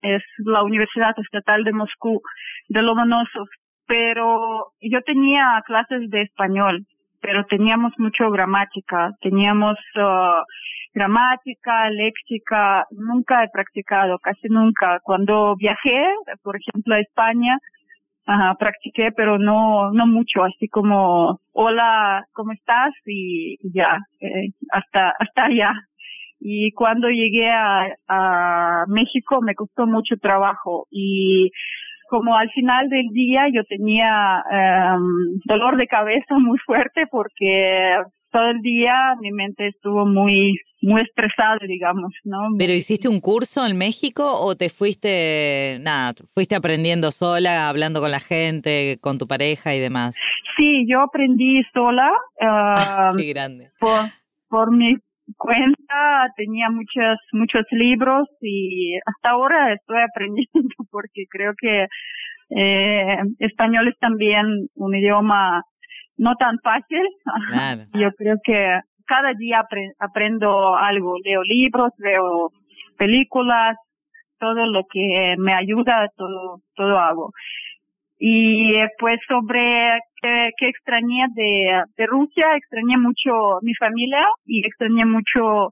es 0.00 0.22
la 0.38 0.62
Universidad 0.62 1.12
Estatal 1.18 1.62
de 1.64 1.72
Moscú, 1.72 2.22
de 2.68 2.80
Lomonosov, 2.80 3.48
pero 3.86 4.72
yo 4.80 5.02
tenía 5.02 5.62
clases 5.66 6.08
de 6.08 6.22
español, 6.22 6.86
pero 7.24 7.46
teníamos 7.46 7.94
mucho 7.96 8.30
gramática, 8.30 9.12
teníamos 9.22 9.78
uh, 9.96 10.44
gramática, 10.92 11.88
léxica, 11.88 12.86
nunca 12.90 13.42
he 13.42 13.48
practicado, 13.48 14.18
casi 14.18 14.48
nunca. 14.50 15.00
Cuando 15.02 15.56
viajé, 15.56 16.04
por 16.42 16.56
ejemplo, 16.56 16.94
a 16.94 17.00
España, 17.00 17.56
practiqué, 18.58 19.10
pero 19.16 19.38
no, 19.38 19.90
no 19.92 20.06
mucho, 20.06 20.44
así 20.44 20.68
como, 20.68 21.40
hola, 21.52 22.26
¿cómo 22.34 22.52
estás? 22.52 22.92
Y, 23.06 23.56
ya, 23.72 23.96
eh, 24.20 24.50
hasta, 24.70 25.14
hasta 25.18 25.44
allá. 25.44 25.72
Y 26.40 26.72
cuando 26.72 27.08
llegué 27.08 27.50
a, 27.50 27.86
a 28.06 28.84
México 28.88 29.40
me 29.40 29.54
costó 29.54 29.86
mucho 29.86 30.16
trabajo 30.18 30.86
y 30.90 31.50
como 32.14 32.36
al 32.36 32.48
final 32.50 32.88
del 32.88 33.08
día 33.08 33.48
yo 33.52 33.64
tenía 33.64 34.40
um, 34.48 35.40
dolor 35.46 35.76
de 35.76 35.88
cabeza 35.88 36.38
muy 36.38 36.58
fuerte 36.58 37.08
porque 37.10 37.96
todo 38.30 38.50
el 38.50 38.60
día 38.60 39.16
mi 39.20 39.32
mente 39.32 39.66
estuvo 39.66 40.06
muy 40.06 40.54
muy 40.80 41.02
estresada, 41.02 41.58
digamos, 41.66 42.12
¿no? 42.22 42.50
¿Pero 42.56 42.72
hiciste 42.72 43.08
un 43.08 43.20
curso 43.20 43.66
en 43.66 43.76
México 43.76 44.22
o 44.22 44.54
te 44.54 44.68
fuiste, 44.68 45.78
nada, 45.80 46.12
fuiste 46.32 46.54
aprendiendo 46.54 47.10
sola, 47.10 47.68
hablando 47.68 48.00
con 48.00 48.12
la 48.12 48.20
gente, 48.20 48.96
con 49.00 49.18
tu 49.18 49.26
pareja 49.26 49.74
y 49.74 49.80
demás? 49.80 50.14
Sí, 50.56 50.86
yo 50.86 51.00
aprendí 51.00 51.62
sola. 51.72 52.12
Uh, 52.40 53.16
Qué 53.18 53.26
grande. 53.26 53.72
Por, 53.80 54.04
por 54.48 54.70
mi 54.70 54.98
cuenta 55.36 56.28
tenía 56.36 56.70
muchos 56.70 57.18
muchos 57.32 57.64
libros 57.70 58.28
y 58.40 58.96
hasta 59.06 59.30
ahora 59.30 59.72
estoy 59.72 59.98
aprendiendo 60.00 60.50
porque 60.90 61.24
creo 61.30 61.52
que 61.58 61.86
eh, 62.50 63.18
español 63.38 63.88
es 63.88 63.98
también 63.98 64.46
un 64.74 64.94
idioma 64.94 65.62
no 66.16 66.34
tan 66.36 66.58
fácil. 66.62 67.02
Yo 67.94 68.12
creo 68.12 68.36
que 68.42 68.80
cada 69.06 69.32
día 69.34 69.62
aprendo 69.98 70.76
algo, 70.76 71.16
leo 71.24 71.42
libros, 71.42 71.90
veo 71.98 72.50
películas, 72.96 73.76
todo 74.38 74.66
lo 74.66 74.84
que 74.90 75.34
me 75.38 75.54
ayuda, 75.54 76.08
todo, 76.16 76.60
todo 76.74 76.98
hago. 76.98 77.32
Y 78.18 78.74
eh, 78.76 78.88
pues 78.98 79.18
sobre 79.28 79.98
qué, 80.22 80.50
qué 80.58 80.68
extrañé 80.68 81.26
de, 81.34 82.06
Rusia, 82.06 82.56
extrañé 82.56 82.96
mucho 82.96 83.58
mi 83.62 83.74
familia 83.74 84.26
y 84.46 84.66
extrañé 84.66 85.04
mucho 85.04 85.70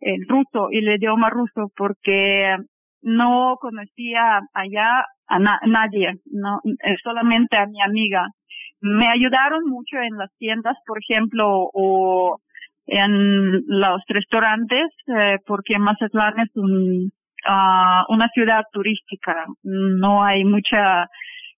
el 0.00 0.26
ruso 0.28 0.68
y 0.70 0.78
el 0.78 0.96
idioma 0.96 1.30
ruso 1.30 1.70
porque 1.76 2.56
no 3.02 3.56
conocía 3.60 4.40
allá 4.52 5.04
a 5.28 5.38
nadie, 5.38 6.14
no, 6.26 6.60
eh, 6.84 6.96
solamente 7.02 7.56
a 7.56 7.66
mi 7.66 7.80
amiga 7.82 8.26
me 8.80 9.08
ayudaron 9.08 9.64
mucho 9.68 9.96
en 9.98 10.16
las 10.16 10.30
tiendas, 10.38 10.76
por 10.86 10.98
ejemplo, 10.98 11.70
o 11.72 12.38
en 12.86 13.64
los 13.66 14.02
restaurantes, 14.08 14.88
eh, 15.08 15.38
porque 15.46 15.78
Mazatlán 15.78 16.40
es 16.40 16.50
un, 16.54 17.10
uh, 17.48 18.12
una 18.12 18.28
ciudad 18.32 18.62
turística. 18.72 19.44
No 19.62 20.22
hay 20.22 20.44
mucha, 20.44 21.08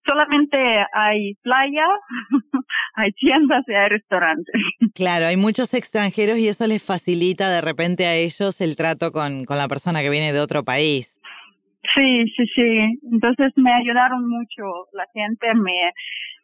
solamente 0.09 0.57
hay 0.95 1.35
playa, 1.43 1.87
hay 2.95 3.12
tiendas 3.12 3.65
y 3.69 3.75
hay 3.75 3.88
restaurantes. 3.91 4.55
Claro, 4.95 5.27
hay 5.27 5.37
muchos 5.37 5.75
extranjeros 5.75 6.38
y 6.38 6.49
eso 6.49 6.67
les 6.67 6.83
facilita 6.83 7.50
de 7.50 7.61
repente 7.61 8.07
a 8.07 8.15
ellos 8.15 8.61
el 8.61 8.77
trato 8.77 9.12
con, 9.12 9.45
con 9.45 9.59
la 9.59 9.69
persona 9.69 10.00
que 10.00 10.11
viene 10.11 10.33
de 10.33 10.41
otro 10.41 10.65
país. 10.65 11.21
Sí, 11.95 12.25
sí, 12.37 12.47
sí. 12.55 12.99
Entonces 13.12 13.53
me 13.57 13.73
ayudaron 13.73 14.29
mucho. 14.29 14.88
La 14.93 15.07
gente 15.12 15.55
me, 15.55 15.93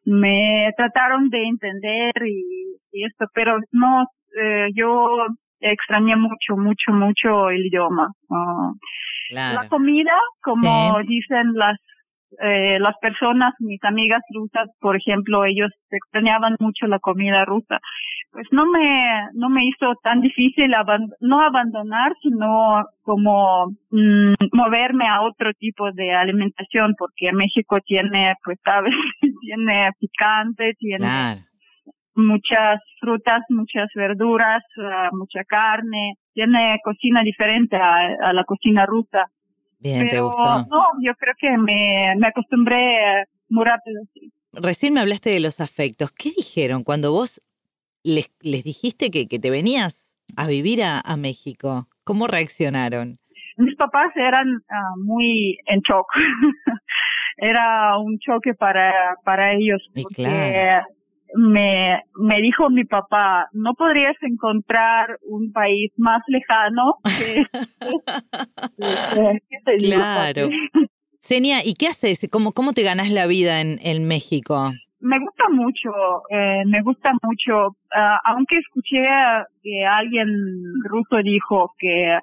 me 0.05 0.73
trataron 0.77 1.29
de 1.31 1.43
entender 1.43 2.13
y, 2.27 3.05
esto, 3.05 3.27
pero 3.35 3.59
no, 3.73 4.07
eh, 4.41 4.69
yo 4.75 5.27
extrañé 5.61 6.17
mucho, 6.17 6.57
mucho, 6.57 6.93
mucho 6.93 7.51
el 7.51 7.67
idioma. 7.67 8.13
Ah, 8.31 8.73
la 9.31 9.69
comida, 9.69 10.17
como 10.43 10.99
dicen 11.07 11.55
las 11.55 11.79
eh, 12.41 12.79
las 12.79 12.97
personas, 13.01 13.55
mis 13.61 13.83
amigas 13.85 14.23
rusas, 14.35 14.69
por 14.81 14.97
ejemplo, 14.97 15.45
ellos 15.45 15.71
extrañaban 15.91 16.57
mucho 16.59 16.87
la 16.87 16.99
comida 16.99 17.45
rusa. 17.45 17.79
Pues 18.33 18.47
no 18.51 18.67
me, 18.67 19.29
no 19.35 19.49
me 19.49 19.65
hizo 19.65 19.95
tan 20.03 20.21
difícil 20.21 20.73
no 21.21 21.41
abandonar, 21.41 22.13
sino 22.23 22.85
como 23.03 23.67
mm, 23.91 24.35
moverme 24.53 25.09
a 25.09 25.23
otro 25.23 25.53
tipo 25.59 25.93
de 25.93 26.13
alimentación, 26.13 26.95
porque 26.99 27.33
México 27.33 27.79
tiene, 27.85 28.35
pues 28.45 28.59
sabes, 28.65 28.93
tiene 29.41 29.91
picante, 30.01 30.75
tiene 30.79 31.45
muchas 32.17 32.81
frutas, 33.01 33.43
muchas 33.49 33.89
verduras, 33.95 34.63
ah, 34.79 35.11
mucha 35.13 35.45
carne, 35.45 36.15
tiene 36.33 36.79
cocina 36.83 37.23
diferente 37.23 37.77
a 37.77 38.33
la 38.33 38.45
cocina 38.45 38.85
rusa. 38.87 39.27
Bien, 39.85 40.09
¿te 40.09 40.19
gustó? 40.19 40.67
No, 40.71 40.83
yo 41.03 41.15
creo 41.15 41.35
que 41.39 41.51
me, 41.59 42.15
me 42.17 42.29
acostumbré 42.29 43.27
muy 43.51 43.67
rápido. 43.67 44.01
Recién 44.55 44.95
me 44.95 45.01
hablaste 45.01 45.29
de 45.29 45.41
los 45.41 45.61
afectos. 45.61 46.11
¿Qué 46.11 46.31
dijeron 46.35 46.85
cuando 46.85 47.13
vos 47.13 47.43
les, 48.03 48.33
les 48.41 48.65
dijiste 48.65 49.11
que, 49.11 49.29
que 49.29 49.39
te 49.39 49.51
venías 49.51 50.17
a 50.39 50.47
vivir 50.47 50.83
a, 50.83 51.01
a 51.01 51.19
México? 51.19 51.87
¿Cómo 52.03 52.27
reaccionaron? 52.27 53.19
Mis 53.59 53.77
papás 53.77 54.11
eran 54.17 54.63
ah, 54.71 54.95
muy 55.05 55.59
en 55.67 55.81
shock. 55.81 56.07
Era 57.37 57.99
un 57.99 58.19
choque 58.21 58.55
para, 58.55 59.17
para 59.23 59.53
ellos. 59.53 59.83
Porque 60.03 60.81
me, 61.35 62.01
me 62.17 62.41
dijo 62.41 62.71
mi 62.71 62.85
papá, 62.85 63.49
no 63.53 63.75
podrías 63.75 64.17
encontrar 64.23 65.19
un 65.23 65.53
país 65.53 65.93
más 65.97 66.23
lejano 66.29 66.97
que... 67.19 67.45
claro. 69.79 70.49
Senia, 71.21 71.59
¿y 71.65 71.75
qué 71.75 71.89
haces? 71.89 72.29
¿Cómo, 72.31 72.53
¿Cómo 72.53 72.73
te 72.73 72.83
ganas 72.83 73.11
la 73.11 73.27
vida 73.27 73.61
en, 73.61 73.79
en 73.83 74.07
México? 74.07 74.73
Me 75.01 75.19
gusta 75.19 75.45
mucho, 75.51 75.91
eh, 76.31 76.63
me 76.67 76.83
gusta 76.83 77.13
mucho, 77.23 77.77
ah, 77.95 78.19
aunque 78.25 78.57
escuché 78.59 79.03
que 79.63 79.85
alguien 79.85 80.29
ruso 80.85 81.23
dijo 81.23 81.75
que 81.79 82.19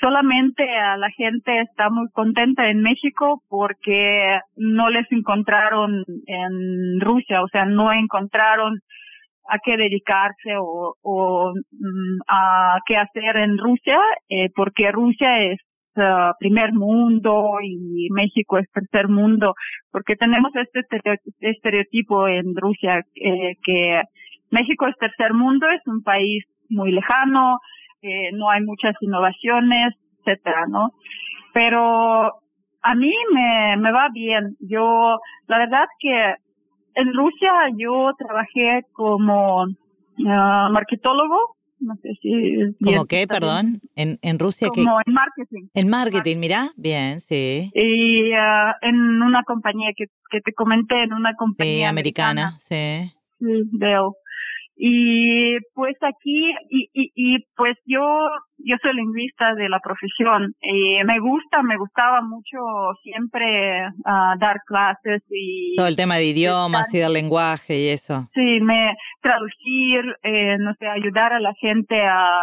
solamente 0.00 0.64
a 0.78 0.96
la 0.96 1.10
gente 1.10 1.60
está 1.60 1.90
muy 1.90 2.08
contenta 2.12 2.68
en 2.68 2.80
México 2.80 3.42
porque 3.48 4.38
no 4.56 4.88
les 4.90 5.10
encontraron 5.12 6.04
en 6.26 7.00
Rusia, 7.00 7.42
o 7.42 7.48
sea, 7.48 7.64
no 7.66 7.92
encontraron 7.92 8.80
a 9.48 9.58
qué 9.64 9.76
dedicarse 9.76 10.56
o, 10.58 10.94
o 11.02 11.52
mm, 11.54 12.20
a 12.28 12.78
qué 12.86 12.96
hacer 12.96 13.36
en 13.36 13.58
Rusia, 13.58 13.98
eh, 14.28 14.48
porque 14.54 14.92
Rusia 14.92 15.42
es 15.42 15.58
uh, 15.96 16.32
primer 16.38 16.72
mundo 16.72 17.58
y 17.62 18.08
México 18.10 18.58
es 18.58 18.70
tercer 18.72 19.08
mundo, 19.08 19.54
porque 19.90 20.16
tenemos 20.16 20.52
este 20.54 20.80
estereotipo 21.40 22.28
en 22.28 22.54
Rusia 22.56 23.02
eh, 23.16 23.54
que 23.62 24.02
México 24.50 24.86
es 24.86 24.96
tercer 24.98 25.34
mundo, 25.34 25.66
es 25.70 25.82
un 25.86 26.02
país 26.02 26.44
muy 26.68 26.92
lejano, 26.92 27.58
eh, 28.02 28.30
no 28.32 28.50
hay 28.50 28.62
muchas 28.62 28.94
innovaciones, 29.00 29.94
etcétera, 30.18 30.66
¿no? 30.68 30.92
Pero 31.52 32.40
a 32.82 32.94
mí 32.94 33.12
me, 33.32 33.76
me 33.76 33.92
va 33.92 34.08
bien. 34.12 34.56
Yo, 34.60 35.18
la 35.46 35.58
verdad 35.58 35.84
que 35.98 36.34
en 36.94 37.14
Rusia 37.14 37.52
yo 37.76 38.12
trabajé 38.18 38.86
como 38.92 39.64
uh, 39.64 40.72
marketólogo, 40.72 41.56
no 41.80 41.94
sé 41.96 42.10
si... 42.20 42.74
¿Cómo 42.84 43.06
qué, 43.06 43.26
perdón? 43.26 43.80
¿En, 43.96 44.18
en 44.22 44.38
Rusia 44.38 44.68
Como 44.68 44.98
en 45.04 45.14
marketing. 45.14 45.68
En 45.74 45.88
marketing, 45.88 46.36
mira, 46.38 46.68
bien, 46.76 47.20
sí. 47.20 47.70
Y 47.74 48.32
uh, 48.32 48.72
en 48.82 49.22
una 49.22 49.42
compañía 49.44 49.90
que, 49.96 50.06
que 50.30 50.40
te 50.40 50.52
comenté, 50.52 51.02
en 51.02 51.12
una 51.12 51.34
compañía 51.34 51.86
sí, 51.86 51.90
americana, 51.90 52.56
sí. 52.58 53.12
Sí, 53.38 53.46
veo 53.72 54.16
Y 54.82 55.58
pues 55.74 55.94
aquí, 56.00 56.54
y, 56.70 56.88
y, 56.94 57.12
y 57.14 57.44
pues 57.54 57.76
yo, 57.84 58.00
yo 58.56 58.76
soy 58.80 58.94
lingüista 58.94 59.54
de 59.54 59.68
la 59.68 59.78
profesión. 59.78 60.54
y 60.62 61.04
me 61.04 61.20
gusta, 61.20 61.62
me 61.62 61.76
gustaba 61.76 62.22
mucho 62.22 62.56
siempre 63.02 63.82
ah, 64.06 64.36
dar 64.40 64.56
clases 64.66 65.22
y... 65.28 65.76
Todo 65.76 65.86
el 65.86 65.96
tema 65.96 66.16
de 66.16 66.24
idiomas 66.24 66.94
y 66.94 66.98
del 66.98 67.12
lenguaje 67.12 67.78
y 67.78 67.88
eso. 67.88 68.30
Sí, 68.32 68.60
me 68.62 68.96
traducir, 69.20 70.16
eh, 70.22 70.56
no 70.58 70.72
sé, 70.78 70.86
ayudar 70.86 71.34
a 71.34 71.40
la 71.40 71.52
gente 71.60 72.00
a 72.00 72.40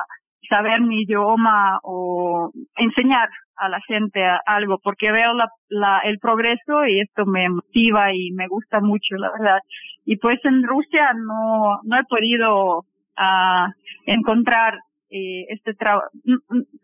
saber 0.48 0.82
mi 0.82 1.02
idioma 1.02 1.80
o 1.82 2.52
enseñar 2.76 3.30
a 3.58 3.70
la 3.70 3.80
gente 3.88 4.22
algo 4.46 4.80
porque 4.84 5.12
veo 5.12 5.34
la, 5.34 5.48
la, 5.70 6.00
el 6.00 6.20
progreso 6.20 6.86
y 6.86 7.00
esto 7.02 7.26
me 7.26 7.50
motiva 7.50 8.14
y 8.14 8.32
me 8.32 8.48
gusta 8.48 8.80
mucho, 8.80 9.16
la 9.16 9.32
verdad. 9.32 9.60
Y 10.06 10.18
pues 10.18 10.40
en 10.46 10.64
Rusia 10.64 11.12
no, 11.16 11.80
no 11.84 12.00
he 12.00 12.04
podido 12.04 12.80
uh, 12.80 13.72
encontrar 14.06 14.76
eh, 15.10 15.46
este 15.50 15.74
trabajo. 15.74 16.08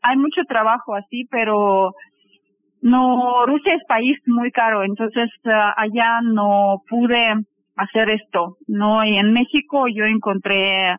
Hay 0.01 0.17
mucho 0.17 0.41
trabajo 0.47 0.95
así, 0.95 1.25
pero 1.29 1.93
no, 2.81 3.45
Rusia 3.45 3.75
es 3.75 3.83
país 3.87 4.17
muy 4.25 4.51
caro, 4.51 4.83
entonces 4.83 5.29
uh, 5.45 5.71
allá 5.77 6.21
no 6.21 6.81
pude 6.89 7.33
hacer 7.75 8.09
esto, 8.09 8.57
¿no? 8.67 9.03
Y 9.05 9.17
en 9.17 9.33
México 9.33 9.87
yo 9.87 10.05
encontré 10.05 10.95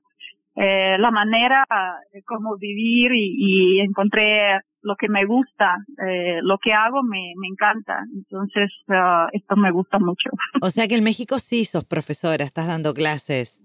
eh, 0.56 0.96
la 0.98 1.10
manera 1.10 1.64
de 2.12 2.22
cómo 2.22 2.56
vivir 2.56 3.12
y, 3.12 3.78
y 3.78 3.80
encontré 3.80 4.60
lo 4.84 4.96
que 4.96 5.08
me 5.08 5.24
gusta, 5.24 5.78
eh, 6.06 6.40
lo 6.42 6.58
que 6.58 6.72
hago 6.72 7.02
me, 7.02 7.32
me 7.36 7.48
encanta. 7.48 8.04
Entonces, 8.14 8.70
uh, 8.88 9.28
esto 9.32 9.56
me 9.56 9.72
gusta 9.72 9.98
mucho. 9.98 10.30
O 10.62 10.70
sea 10.70 10.86
que 10.86 10.94
en 10.96 11.04
México 11.04 11.38
sí 11.38 11.64
sos 11.64 11.84
profesora, 11.84 12.44
estás 12.44 12.68
dando 12.68 12.94
clases. 12.94 13.60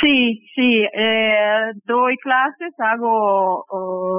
Sí, 0.00 0.44
sí, 0.54 0.84
eh, 0.92 1.72
doy 1.84 2.16
clases, 2.18 2.74
hago, 2.78 3.64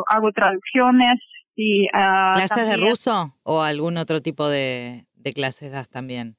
hago 0.07 0.31
traducciones. 0.31 1.19
Sí, 1.55 1.87
uh, 1.93 2.35
¿Clases 2.35 2.67
de 2.67 2.77
ruso 2.77 3.35
o 3.43 3.61
algún 3.61 3.97
otro 3.97 4.21
tipo 4.21 4.47
de, 4.47 5.05
de 5.15 5.33
clases 5.33 5.71
das 5.71 5.89
también? 5.89 6.35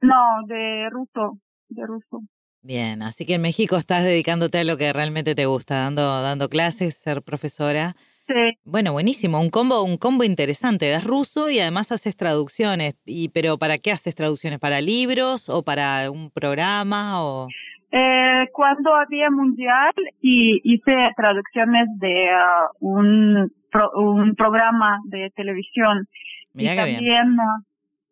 No, 0.00 0.46
de 0.46 0.88
ruso, 0.90 1.38
de 1.68 1.86
ruso. 1.86 2.22
Bien, 2.62 3.02
así 3.02 3.26
que 3.26 3.34
en 3.34 3.42
México 3.42 3.76
estás 3.76 4.04
dedicándote 4.04 4.58
a 4.58 4.64
lo 4.64 4.76
que 4.76 4.92
realmente 4.92 5.34
te 5.34 5.46
gusta, 5.46 5.74
dando, 5.76 6.22
dando 6.22 6.48
clases, 6.48 6.96
ser 6.96 7.20
profesora. 7.22 7.96
Sí. 8.28 8.56
Bueno, 8.64 8.92
buenísimo, 8.92 9.40
un 9.40 9.50
combo, 9.50 9.82
un 9.82 9.96
combo 9.96 10.22
interesante. 10.22 10.88
Das 10.88 11.02
ruso 11.02 11.50
y 11.50 11.58
además 11.58 11.90
haces 11.90 12.16
traducciones. 12.16 12.94
Y, 13.04 13.30
pero 13.30 13.58
¿para 13.58 13.78
qué 13.78 13.90
haces 13.90 14.14
traducciones? 14.14 14.60
¿Para 14.60 14.80
libros 14.80 15.48
o 15.48 15.64
para 15.64 16.08
un 16.10 16.30
programa 16.30 17.24
o? 17.24 17.48
Eh, 17.90 18.48
cuando 18.52 18.94
había 18.94 19.28
mundial 19.30 19.92
y 20.22 20.60
hice 20.62 20.94
traducciones 21.16 21.88
de 21.98 22.28
uh, 22.30 22.88
un 22.88 23.52
pro, 23.72 23.90
un 23.96 24.34
programa 24.36 25.00
de 25.06 25.30
televisión. 25.34 26.06
Mira 26.54 26.72
y 26.72 26.76
qué 26.76 26.82
también, 26.82 27.02
bien. 27.02 27.40
uh, 27.40 27.62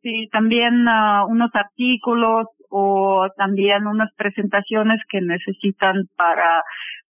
sí, 0.02 0.28
también 0.32 0.86
uh, 0.88 1.26
unos 1.28 1.50
artículos 1.54 2.48
o 2.70 3.26
también 3.36 3.86
unas 3.86 4.10
presentaciones 4.16 5.00
que 5.10 5.20
necesitan 5.20 6.04
para 6.16 6.62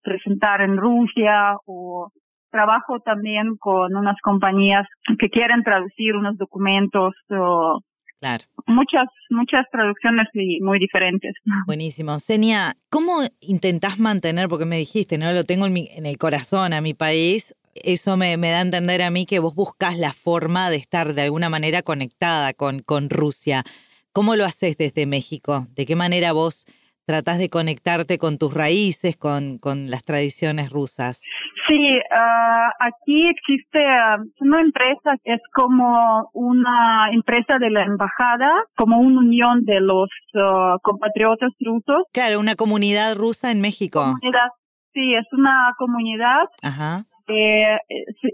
presentar 0.02 0.62
en 0.62 0.78
Rusia 0.78 1.56
o 1.66 2.10
trabajo 2.50 3.00
también 3.02 3.56
con 3.60 3.96
unas 3.96 4.16
compañías 4.24 4.88
que 5.20 5.30
quieren 5.30 5.64
traducir 5.64 6.16
unos 6.16 6.38
documentos 6.38 7.14
o 7.30 7.80
Claro. 8.20 8.44
muchas 8.68 9.08
muchas 9.30 9.66
traducciones 9.72 10.28
y 10.34 10.60
muy 10.62 10.78
diferentes. 10.78 11.34
Buenísimo. 11.66 12.20
Senia, 12.20 12.76
¿cómo 12.90 13.22
intentás 13.40 13.98
mantener, 13.98 14.50
porque 14.50 14.66
me 14.66 14.78
dijiste, 14.78 15.18
no 15.18 15.32
lo 15.32 15.46
tengo 15.46 15.68
en, 15.68 15.74
mi, 15.74 15.88
en 15.92 16.06
el 16.06 16.18
corazón 16.18 16.74
a 16.74 16.82
mi 16.82 16.94
país, 16.94 17.56
eso 17.76 18.18
me, 18.18 18.36
me, 18.36 18.50
da 18.50 18.60
a 18.60 18.62
entender 18.62 19.02
a 19.02 19.10
mí 19.10 19.26
que 19.26 19.40
vos 19.40 19.56
buscas 19.56 19.98
la 19.98 20.12
forma 20.12 20.70
de 20.70 20.76
estar 20.76 21.14
de 21.14 21.22
alguna 21.22 21.50
manera 21.50 21.82
conectada 21.82 22.54
con, 22.54 22.80
con 22.80 23.10
Rusia. 23.10 23.64
¿Cómo 24.12 24.36
lo 24.36 24.46
haces 24.46 24.78
desde 24.78 25.06
México? 25.06 25.68
¿De 25.76 25.86
qué 25.86 25.96
manera 25.96 26.32
vos 26.34 26.66
tratás 27.06 27.40
de 27.40 27.50
conectarte 27.50 28.18
con 28.18 28.38
tus 28.38 28.54
raíces, 28.54 29.18
con, 29.18 29.58
con 29.58 29.90
las 29.90 30.04
tradiciones 30.04 30.70
rusas? 30.70 31.22
Sí, 31.68 31.98
uh, 31.98 32.70
aquí 32.80 33.28
existe 33.30 33.80
uh, 33.80 34.24
una 34.40 34.62
empresa 34.62 35.16
que 35.24 35.34
es 35.34 35.42
como 35.54 36.30
una 36.34 37.10
empresa 37.12 37.58
de 37.60 37.70
la 37.70 37.84
embajada, 37.84 38.50
como 38.76 39.00
una 39.00 39.20
unión 39.20 39.66
de 39.66 39.80
los 39.80 40.10
uh, 40.34 40.80
compatriotas 40.82 41.52
rusos. 41.60 42.04
Claro, 42.14 42.40
una 42.40 42.56
comunidad 42.56 43.16
rusa 43.16 43.52
en 43.52 43.62
México. 43.62 44.00
Comunidad, 44.00 44.50
sí, 44.94 45.14
es 45.14 45.26
una 45.32 45.74
comunidad. 45.78 46.46
Ajá. 46.64 47.04
Eh, 47.28 47.78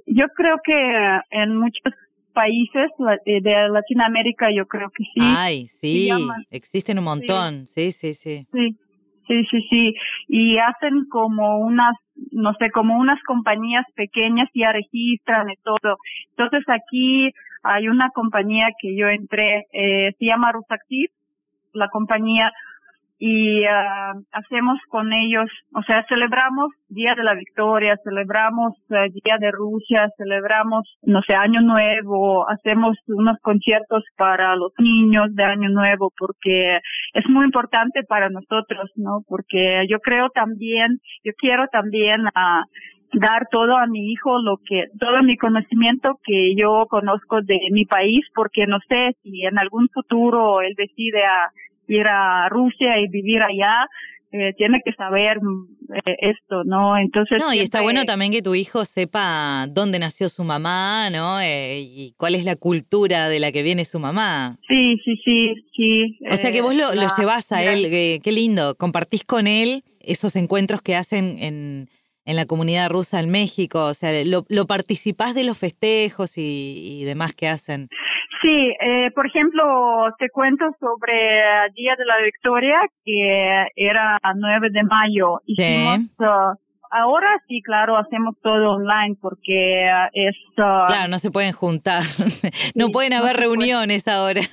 yo 0.06 0.26
creo 0.36 0.58
que 0.64 1.20
en 1.32 1.58
muchos 1.58 1.94
países 2.36 2.92
de 3.26 3.70
Latinoamérica 3.70 4.48
yo 4.56 4.68
creo 4.68 4.90
que 4.90 5.04
sí. 5.06 5.22
Ay, 5.22 5.68
sí, 5.68 6.12
existen 6.52 7.00
un 7.00 7.06
montón, 7.06 7.66
sí, 7.68 7.92
sí, 7.92 8.14
sí. 8.14 8.46
Sí, 8.52 8.78
sí, 9.28 9.44
sí, 9.50 9.62
sí. 9.70 9.94
Y 10.28 10.58
hacen 10.58 11.06
como 11.10 11.60
unas, 11.60 11.96
no 12.32 12.54
sé, 12.60 12.70
como 12.72 12.98
unas 13.00 13.22
compañías 13.24 13.86
pequeñas 13.96 14.50
ya 14.54 14.72
registran 14.72 15.50
y 15.50 15.56
todo. 15.64 15.98
Entonces 16.32 16.64
aquí 16.68 17.32
hay 17.64 17.88
una 17.88 18.10
compañía 18.10 18.68
que 18.80 18.96
yo 18.96 19.08
entré, 19.08 19.66
eh, 19.74 20.12
se 20.20 20.26
llama 20.26 20.52
Rusactiv, 20.52 21.10
la 21.74 21.88
compañía 21.90 22.52
y 23.18 23.62
uh, 23.62 24.24
hacemos 24.32 24.80
con 24.90 25.14
ellos, 25.14 25.50
o 25.74 25.82
sea, 25.84 26.06
celebramos 26.10 26.72
Día 26.90 27.16
de 27.16 27.24
la 27.24 27.34
Victoria, 27.34 27.98
celebramos 28.04 28.74
uh, 28.90 29.10
Día 29.24 29.38
de 29.40 29.52
Rusia, 29.52 30.10
celebramos, 30.18 30.98
no 31.04 31.22
sé, 31.22 31.34
Año 31.34 31.62
Nuevo, 31.62 32.50
hacemos 32.50 32.98
unos 33.08 33.38
conciertos 33.42 34.04
para 34.18 34.56
los 34.56 34.74
niños 34.80 35.34
de 35.34 35.44
Año 35.44 35.70
Nuevo 35.70 36.12
porque 36.18 36.80
es 37.14 37.30
muy 37.30 37.46
importante 37.46 38.04
para 38.04 38.30
nosotros, 38.30 38.92
¿no? 38.96 39.22
Porque 39.28 39.86
yo 39.90 40.00
creo 40.00 40.30
también, 40.30 41.00
yo 41.24 41.32
quiero 41.38 41.68
también 41.72 42.26
uh, 42.26 42.66
dar 43.14 43.48
todo 43.50 43.78
a 43.78 43.88
mi 43.88 44.12
hijo 44.12 44.40
lo 44.40 44.58
que 44.58 44.88
todo 45.00 45.24
mi 45.24 45.38
conocimiento 45.38 46.20
que 46.24 46.54
yo 46.56 46.86
conozco 46.90 47.42
de 47.42 47.60
mi 47.72 47.86
país 47.86 48.26
porque 48.34 48.68
no 48.68 48.80
sé 48.88 49.16
si 49.24 49.46
en 49.46 49.58
algún 49.58 49.88
futuro 49.94 50.62
él 50.62 50.74
decide 50.76 51.24
a 51.24 51.50
ir 51.88 52.08
a 52.08 52.50
Rusia 52.50 53.00
y 53.00 53.08
vivir 53.08 53.42
allá, 53.42 53.88
eh, 54.32 54.54
tiene 54.58 54.82
que 54.84 54.92
saber 54.94 55.38
eh, 55.94 56.16
esto, 56.20 56.64
¿no? 56.66 56.98
Entonces. 56.98 57.38
No, 57.40 57.54
y 57.54 57.60
está 57.60 57.82
bueno 57.82 58.04
también 58.04 58.32
que 58.32 58.42
tu 58.42 58.54
hijo 58.54 58.84
sepa 58.84 59.66
dónde 59.70 59.98
nació 59.98 60.28
su 60.28 60.44
mamá, 60.44 61.10
¿no? 61.10 61.40
Eh, 61.40 61.80
y 61.80 62.14
cuál 62.18 62.36
es 62.36 62.44
la 62.44 62.56
cultura 62.56 63.30
de 63.30 63.40
la 63.40 63.52
que 63.52 63.64
viene 63.64 63.86
su 63.86 64.00
mamá. 64.00 64.58
Sí, 64.68 64.98
sí, 65.06 65.16
sí, 65.24 65.54
sí. 65.76 66.18
O 66.30 66.36
sea 66.36 66.52
que 66.52 66.58
eh, 66.58 66.62
vos 66.62 66.76
lo, 66.76 66.94
lo 66.96 67.08
llevás 67.18 67.52
a 67.52 67.64
él, 67.64 67.90
qué 68.22 68.32
lindo, 68.32 68.76
compartís 68.76 69.24
con 69.24 69.48
él 69.48 69.84
esos 70.02 70.36
encuentros 70.36 70.82
que 70.82 70.96
hacen 70.96 71.38
en, 71.40 71.88
en 72.26 72.36
la 72.36 72.46
comunidad 72.46 72.90
rusa 72.90 73.20
en 73.20 73.30
México, 73.30 73.86
o 73.86 73.94
sea, 73.94 74.12
lo, 74.26 74.46
lo 74.50 74.68
participás 74.68 75.34
de 75.34 75.44
los 75.44 75.58
festejos 75.58 76.38
y, 76.38 77.00
y 77.00 77.04
demás 77.06 77.34
que 77.34 77.48
hacen. 77.48 77.88
Sí, 78.46 78.74
eh, 78.80 79.10
por 79.16 79.26
ejemplo, 79.26 79.64
te 80.20 80.30
cuento 80.30 80.66
sobre 80.80 81.66
el 81.66 81.74
Día 81.74 81.96
de 81.98 82.06
la 82.06 82.18
Victoria, 82.24 82.78
que 83.04 83.66
era 83.76 84.20
el 84.24 84.40
9 84.40 84.68
de 84.72 84.84
mayo. 84.84 85.42
Sí. 85.48 85.54
Hicimos, 85.64 86.00
uh, 86.20 86.56
ahora 86.92 87.42
sí, 87.48 87.64
claro, 87.64 87.98
hacemos 87.98 88.36
todo 88.44 88.74
online 88.74 89.16
porque 89.20 89.88
uh, 89.92 90.10
es... 90.14 90.36
uh, 90.60 90.86
Claro, 90.86 91.08
no 91.10 91.18
se 91.18 91.32
pueden 91.32 91.54
juntar, 91.54 92.04
no 92.76 92.86
Sí, 92.86 92.92
pueden 92.92 93.14
no 93.14 93.18
haber 93.18 93.36
puede. 93.36 93.48
reuniones 93.48 94.08
ahora. 94.08 94.42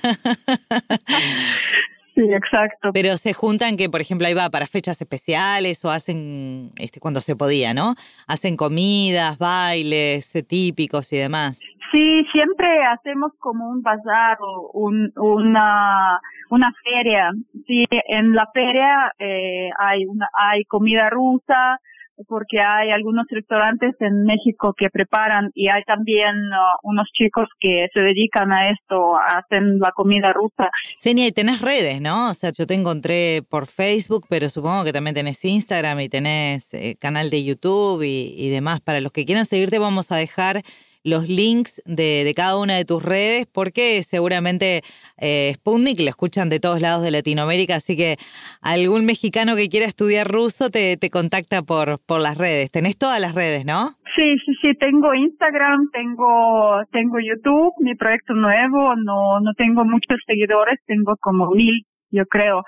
Sí, 2.15 2.21
exacto. 2.31 2.91
Pero 2.93 3.17
se 3.17 3.33
juntan 3.33 3.75
que, 3.75 3.89
por 3.89 3.99
ejemplo, 3.99 4.27
ahí 4.27 4.35
va 4.35 4.47
para 4.51 4.67
fechas 4.67 5.01
especiales 5.01 5.83
o 5.83 5.89
hacen, 5.89 6.71
este, 6.77 6.99
cuando 6.99 7.21
se 7.21 7.35
podía, 7.35 7.73
¿no? 7.73 7.95
Hacen 8.27 8.55
comidas, 8.55 9.39
bailes 9.39 10.35
eh, 10.35 10.43
típicos 10.43 11.11
y 11.11 11.17
demás. 11.17 11.59
Sí, 11.93 12.25
siempre 12.31 12.67
hacemos 12.91 13.33
como 13.37 13.69
un 13.69 13.83
bazar 13.83 14.37
o 14.41 14.71
un, 14.73 15.13
una, 15.15 16.19
una 16.49 16.73
feria. 16.83 17.29
Sí, 17.67 17.85
en 18.07 18.33
la 18.33 18.49
feria 18.51 19.13
eh, 19.19 19.69
hay 19.77 20.05
una, 20.07 20.27
hay 20.33 20.63
comida 20.65 21.11
rusa 21.11 21.79
porque 22.27 22.59
hay 22.61 22.89
algunos 22.89 23.25
restaurantes 23.29 23.95
en 23.99 24.23
México 24.23 24.73
que 24.75 24.89
preparan 24.89 25.51
y 25.53 25.67
hay 25.67 25.83
también 25.83 26.35
uh, 26.51 26.79
unos 26.89 27.07
chicos 27.13 27.47
que 27.59 27.87
se 27.93 27.99
dedican 27.99 28.51
a 28.51 28.71
esto, 28.71 29.17
hacen 29.17 29.79
la 29.79 29.91
comida 29.91 30.33
rusa. 30.33 30.69
Senia, 30.97 31.27
y 31.27 31.31
tenés 31.31 31.61
redes, 31.61 32.01
¿no? 32.01 32.31
O 32.31 32.33
sea, 32.33 32.51
yo 32.51 32.65
te 32.65 32.73
encontré 32.73 33.41
por 33.47 33.67
Facebook, 33.67 34.25
pero 34.29 34.49
supongo 34.49 34.83
que 34.83 34.93
también 34.93 35.15
tenés 35.15 35.43
Instagram 35.45 35.99
y 35.99 36.09
tenés 36.09 36.73
eh, 36.73 36.95
canal 36.99 37.29
de 37.29 37.43
YouTube 37.43 38.03
y, 38.03 38.33
y 38.35 38.49
demás. 38.49 38.81
Para 38.81 39.01
los 39.01 39.11
que 39.11 39.25
quieran 39.25 39.45
seguirte, 39.45 39.79
vamos 39.79 40.11
a 40.11 40.17
dejar 40.17 40.61
los 41.03 41.27
links 41.27 41.81
de, 41.85 42.31
cada 42.35 42.57
una 42.57 42.75
de 42.75 42.85
tus 42.85 43.03
redes, 43.03 43.45
porque 43.45 44.01
seguramente 44.03 44.81
eh, 45.19 45.51
Sputnik 45.55 45.99
lo 45.99 46.09
escuchan 46.09 46.49
de 46.49 46.59
todos 46.59 46.81
lados 46.81 47.03
de 47.03 47.11
Latinoamérica, 47.11 47.75
así 47.75 47.95
que 47.97 48.17
algún 48.61 49.05
mexicano 49.05 49.55
que 49.55 49.69
quiera 49.69 49.85
estudiar 49.85 50.27
ruso 50.27 50.69
te, 50.69 50.97
te 50.97 51.09
contacta 51.09 51.61
por, 51.61 51.99
por 52.05 52.21
las 52.21 52.37
redes. 52.37 52.71
Tenés 52.71 52.97
todas 52.97 53.19
las 53.19 53.35
redes, 53.35 53.65
¿no? 53.65 53.97
Sí, 54.15 54.37
sí, 54.45 54.53
sí, 54.61 54.75
tengo 54.79 55.13
Instagram, 55.15 55.89
tengo, 55.91 56.81
tengo 56.91 57.17
YouTube, 57.19 57.73
mi 57.79 57.95
proyecto 57.95 58.33
nuevo, 58.35 58.95
no, 58.95 59.39
no 59.39 59.53
tengo 59.55 59.85
muchos 59.85 60.19
seguidores, 60.27 60.79
tengo 60.85 61.15
como 61.19 61.49
mil, 61.49 61.85
yo 62.11 62.25
creo. 62.27 62.63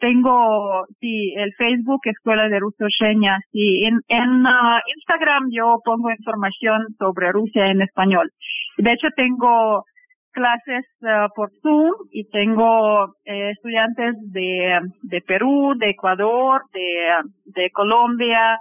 Tengo, 0.00 0.86
sí, 1.00 1.34
el 1.36 1.52
Facebook, 1.54 2.00
Escuela 2.04 2.48
de 2.48 2.60
Ruso 2.60 2.86
Sheña, 2.88 3.38
sí. 3.50 3.84
En, 3.84 4.00
en 4.08 4.46
uh, 4.46 4.78
Instagram 4.96 5.48
yo 5.50 5.78
pongo 5.84 6.10
información 6.10 6.86
sobre 6.98 7.32
Rusia 7.32 7.66
en 7.66 7.82
español. 7.82 8.30
De 8.76 8.92
hecho, 8.92 9.08
tengo 9.16 9.84
clases 10.30 10.84
uh, 11.00 11.28
por 11.34 11.50
Zoom 11.62 11.92
y 12.12 12.28
tengo 12.30 13.06
eh, 13.24 13.50
estudiantes 13.50 14.14
de, 14.32 14.78
de 15.02 15.20
Perú, 15.22 15.74
de 15.76 15.90
Ecuador, 15.90 16.62
de, 16.72 17.60
de 17.60 17.70
Colombia 17.70 18.56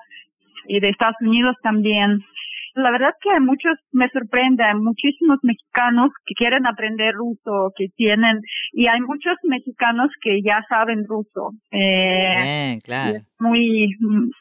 y 0.67 0.79
de 0.79 0.89
Estados 0.89 1.17
Unidos 1.21 1.55
también 1.61 2.19
la 2.77 2.91
verdad 2.91 3.11
que 3.21 3.39
muchos 3.39 3.73
me 3.91 4.07
sorprende, 4.09 4.63
hay 4.63 4.75
muchísimos 4.75 5.39
mexicanos 5.43 6.11
que 6.25 6.33
quieren 6.35 6.65
aprender 6.67 7.13
ruso, 7.13 7.73
que 7.75 7.87
tienen, 7.95 8.39
y 8.71 8.87
hay 8.87 9.01
muchos 9.01 9.35
mexicanos 9.43 10.09
que 10.21 10.41
ya 10.43 10.63
saben 10.69 11.05
ruso. 11.07 11.51
Eh, 11.71 12.79
claro. 12.83 13.19
Muy, 13.39 13.89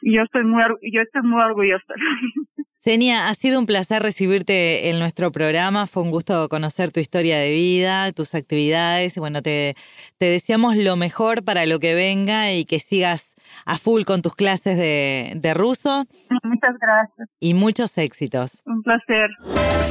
yo 0.01 0.21
estoy 0.21 0.43
muy, 0.43 0.63
yo 0.93 1.01
estoy 1.01 1.21
muy 1.23 1.41
orgullosa. 1.41 1.93
Senia, 2.79 3.27
ha 3.27 3.33
sido 3.33 3.59
un 3.59 3.65
placer 3.65 4.01
recibirte 4.01 4.89
en 4.89 4.99
nuestro 4.99 5.31
programa. 5.31 5.87
Fue 5.87 6.03
un 6.03 6.11
gusto 6.11 6.47
conocer 6.47 6.91
tu 6.91 6.99
historia 6.99 7.37
de 7.39 7.49
vida, 7.49 8.11
tus 8.11 8.35
actividades. 8.35 9.17
Bueno, 9.17 9.41
te, 9.41 9.75
te 10.17 10.25
deseamos 10.25 10.77
lo 10.77 10.95
mejor 10.95 11.43
para 11.43 11.65
lo 11.65 11.79
que 11.79 11.95
venga 11.95 12.53
y 12.53 12.65
que 12.65 12.79
sigas 12.79 13.35
a 13.65 13.77
full 13.77 14.03
con 14.03 14.21
tus 14.21 14.35
clases 14.35 14.77
de, 14.77 15.33
de 15.35 15.53
ruso. 15.53 16.05
Muchas 16.43 16.75
gracias. 16.79 17.29
Y 17.39 17.53
muchos 17.55 17.97
éxitos. 17.97 18.61
Un 18.65 18.83
placer. 18.83 19.29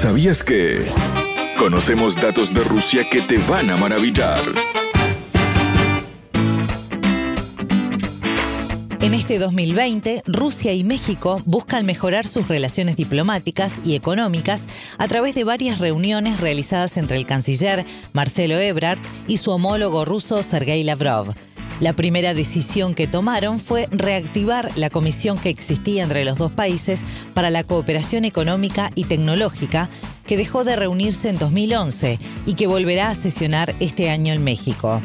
¿Sabías 0.00 0.44
que 0.44 0.86
conocemos 1.58 2.16
datos 2.16 2.52
de 2.54 2.62
Rusia 2.62 3.08
que 3.10 3.22
te 3.22 3.38
van 3.38 3.70
a 3.70 3.76
maravillar? 3.76 4.40
En 9.00 9.12
este 9.12 9.38
2020, 9.38 10.22
Rusia 10.26 10.72
y 10.72 10.82
México 10.82 11.40
buscan 11.44 11.84
mejorar 11.84 12.26
sus 12.26 12.48
relaciones 12.48 12.96
diplomáticas 12.96 13.74
y 13.84 13.94
económicas 13.94 14.66
a 14.98 15.06
través 15.06 15.34
de 15.34 15.44
varias 15.44 15.78
reuniones 15.78 16.40
realizadas 16.40 16.96
entre 16.96 17.18
el 17.18 17.26
canciller 17.26 17.84
Marcelo 18.14 18.58
Ebrard 18.58 18.98
y 19.28 19.36
su 19.36 19.50
homólogo 19.50 20.04
ruso 20.04 20.42
Sergei 20.42 20.82
Lavrov. 20.82 21.34
La 21.78 21.92
primera 21.92 22.32
decisión 22.32 22.94
que 22.94 23.06
tomaron 23.06 23.60
fue 23.60 23.86
reactivar 23.90 24.72
la 24.76 24.88
comisión 24.88 25.38
que 25.38 25.50
existía 25.50 26.02
entre 26.02 26.24
los 26.24 26.38
dos 26.38 26.50
países 26.50 27.02
para 27.34 27.50
la 27.50 27.64
cooperación 27.64 28.24
económica 28.24 28.90
y 28.94 29.04
tecnológica, 29.04 29.90
que 30.26 30.38
dejó 30.38 30.64
de 30.64 30.74
reunirse 30.74 31.28
en 31.28 31.38
2011 31.38 32.18
y 32.46 32.54
que 32.54 32.66
volverá 32.66 33.10
a 33.10 33.14
sesionar 33.14 33.74
este 33.78 34.08
año 34.08 34.32
en 34.32 34.42
México. 34.42 35.02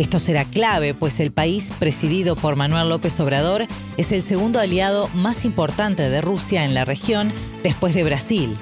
Esto 0.00 0.18
será 0.18 0.46
clave, 0.46 0.94
pues 0.94 1.20
el 1.20 1.30
país, 1.30 1.68
presidido 1.78 2.34
por 2.34 2.56
Manuel 2.56 2.88
López 2.88 3.20
Obrador, 3.20 3.66
es 3.98 4.12
el 4.12 4.22
segundo 4.22 4.58
aliado 4.58 5.10
más 5.12 5.44
importante 5.44 6.08
de 6.08 6.22
Rusia 6.22 6.64
en 6.64 6.72
la 6.72 6.86
región 6.86 7.30
después 7.62 7.92
de 7.92 8.02
Brasil. 8.02 8.56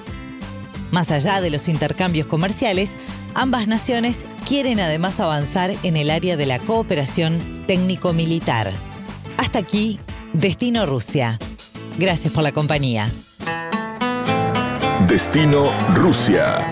Más 0.90 1.12
allá 1.12 1.40
de 1.40 1.50
los 1.50 1.68
intercambios 1.68 2.26
comerciales, 2.26 2.96
ambas 3.34 3.68
naciones 3.68 4.24
quieren 4.48 4.80
además 4.80 5.20
avanzar 5.20 5.70
en 5.84 5.96
el 5.96 6.10
área 6.10 6.36
de 6.36 6.46
la 6.46 6.58
cooperación 6.58 7.38
técnico-militar. 7.68 8.72
Hasta 9.36 9.60
aquí, 9.60 10.00
Destino 10.32 10.86
Rusia. 10.86 11.38
Gracias 12.00 12.32
por 12.32 12.42
la 12.42 12.50
compañía. 12.50 13.12
Destino 15.06 15.70
Rusia. 15.94 16.68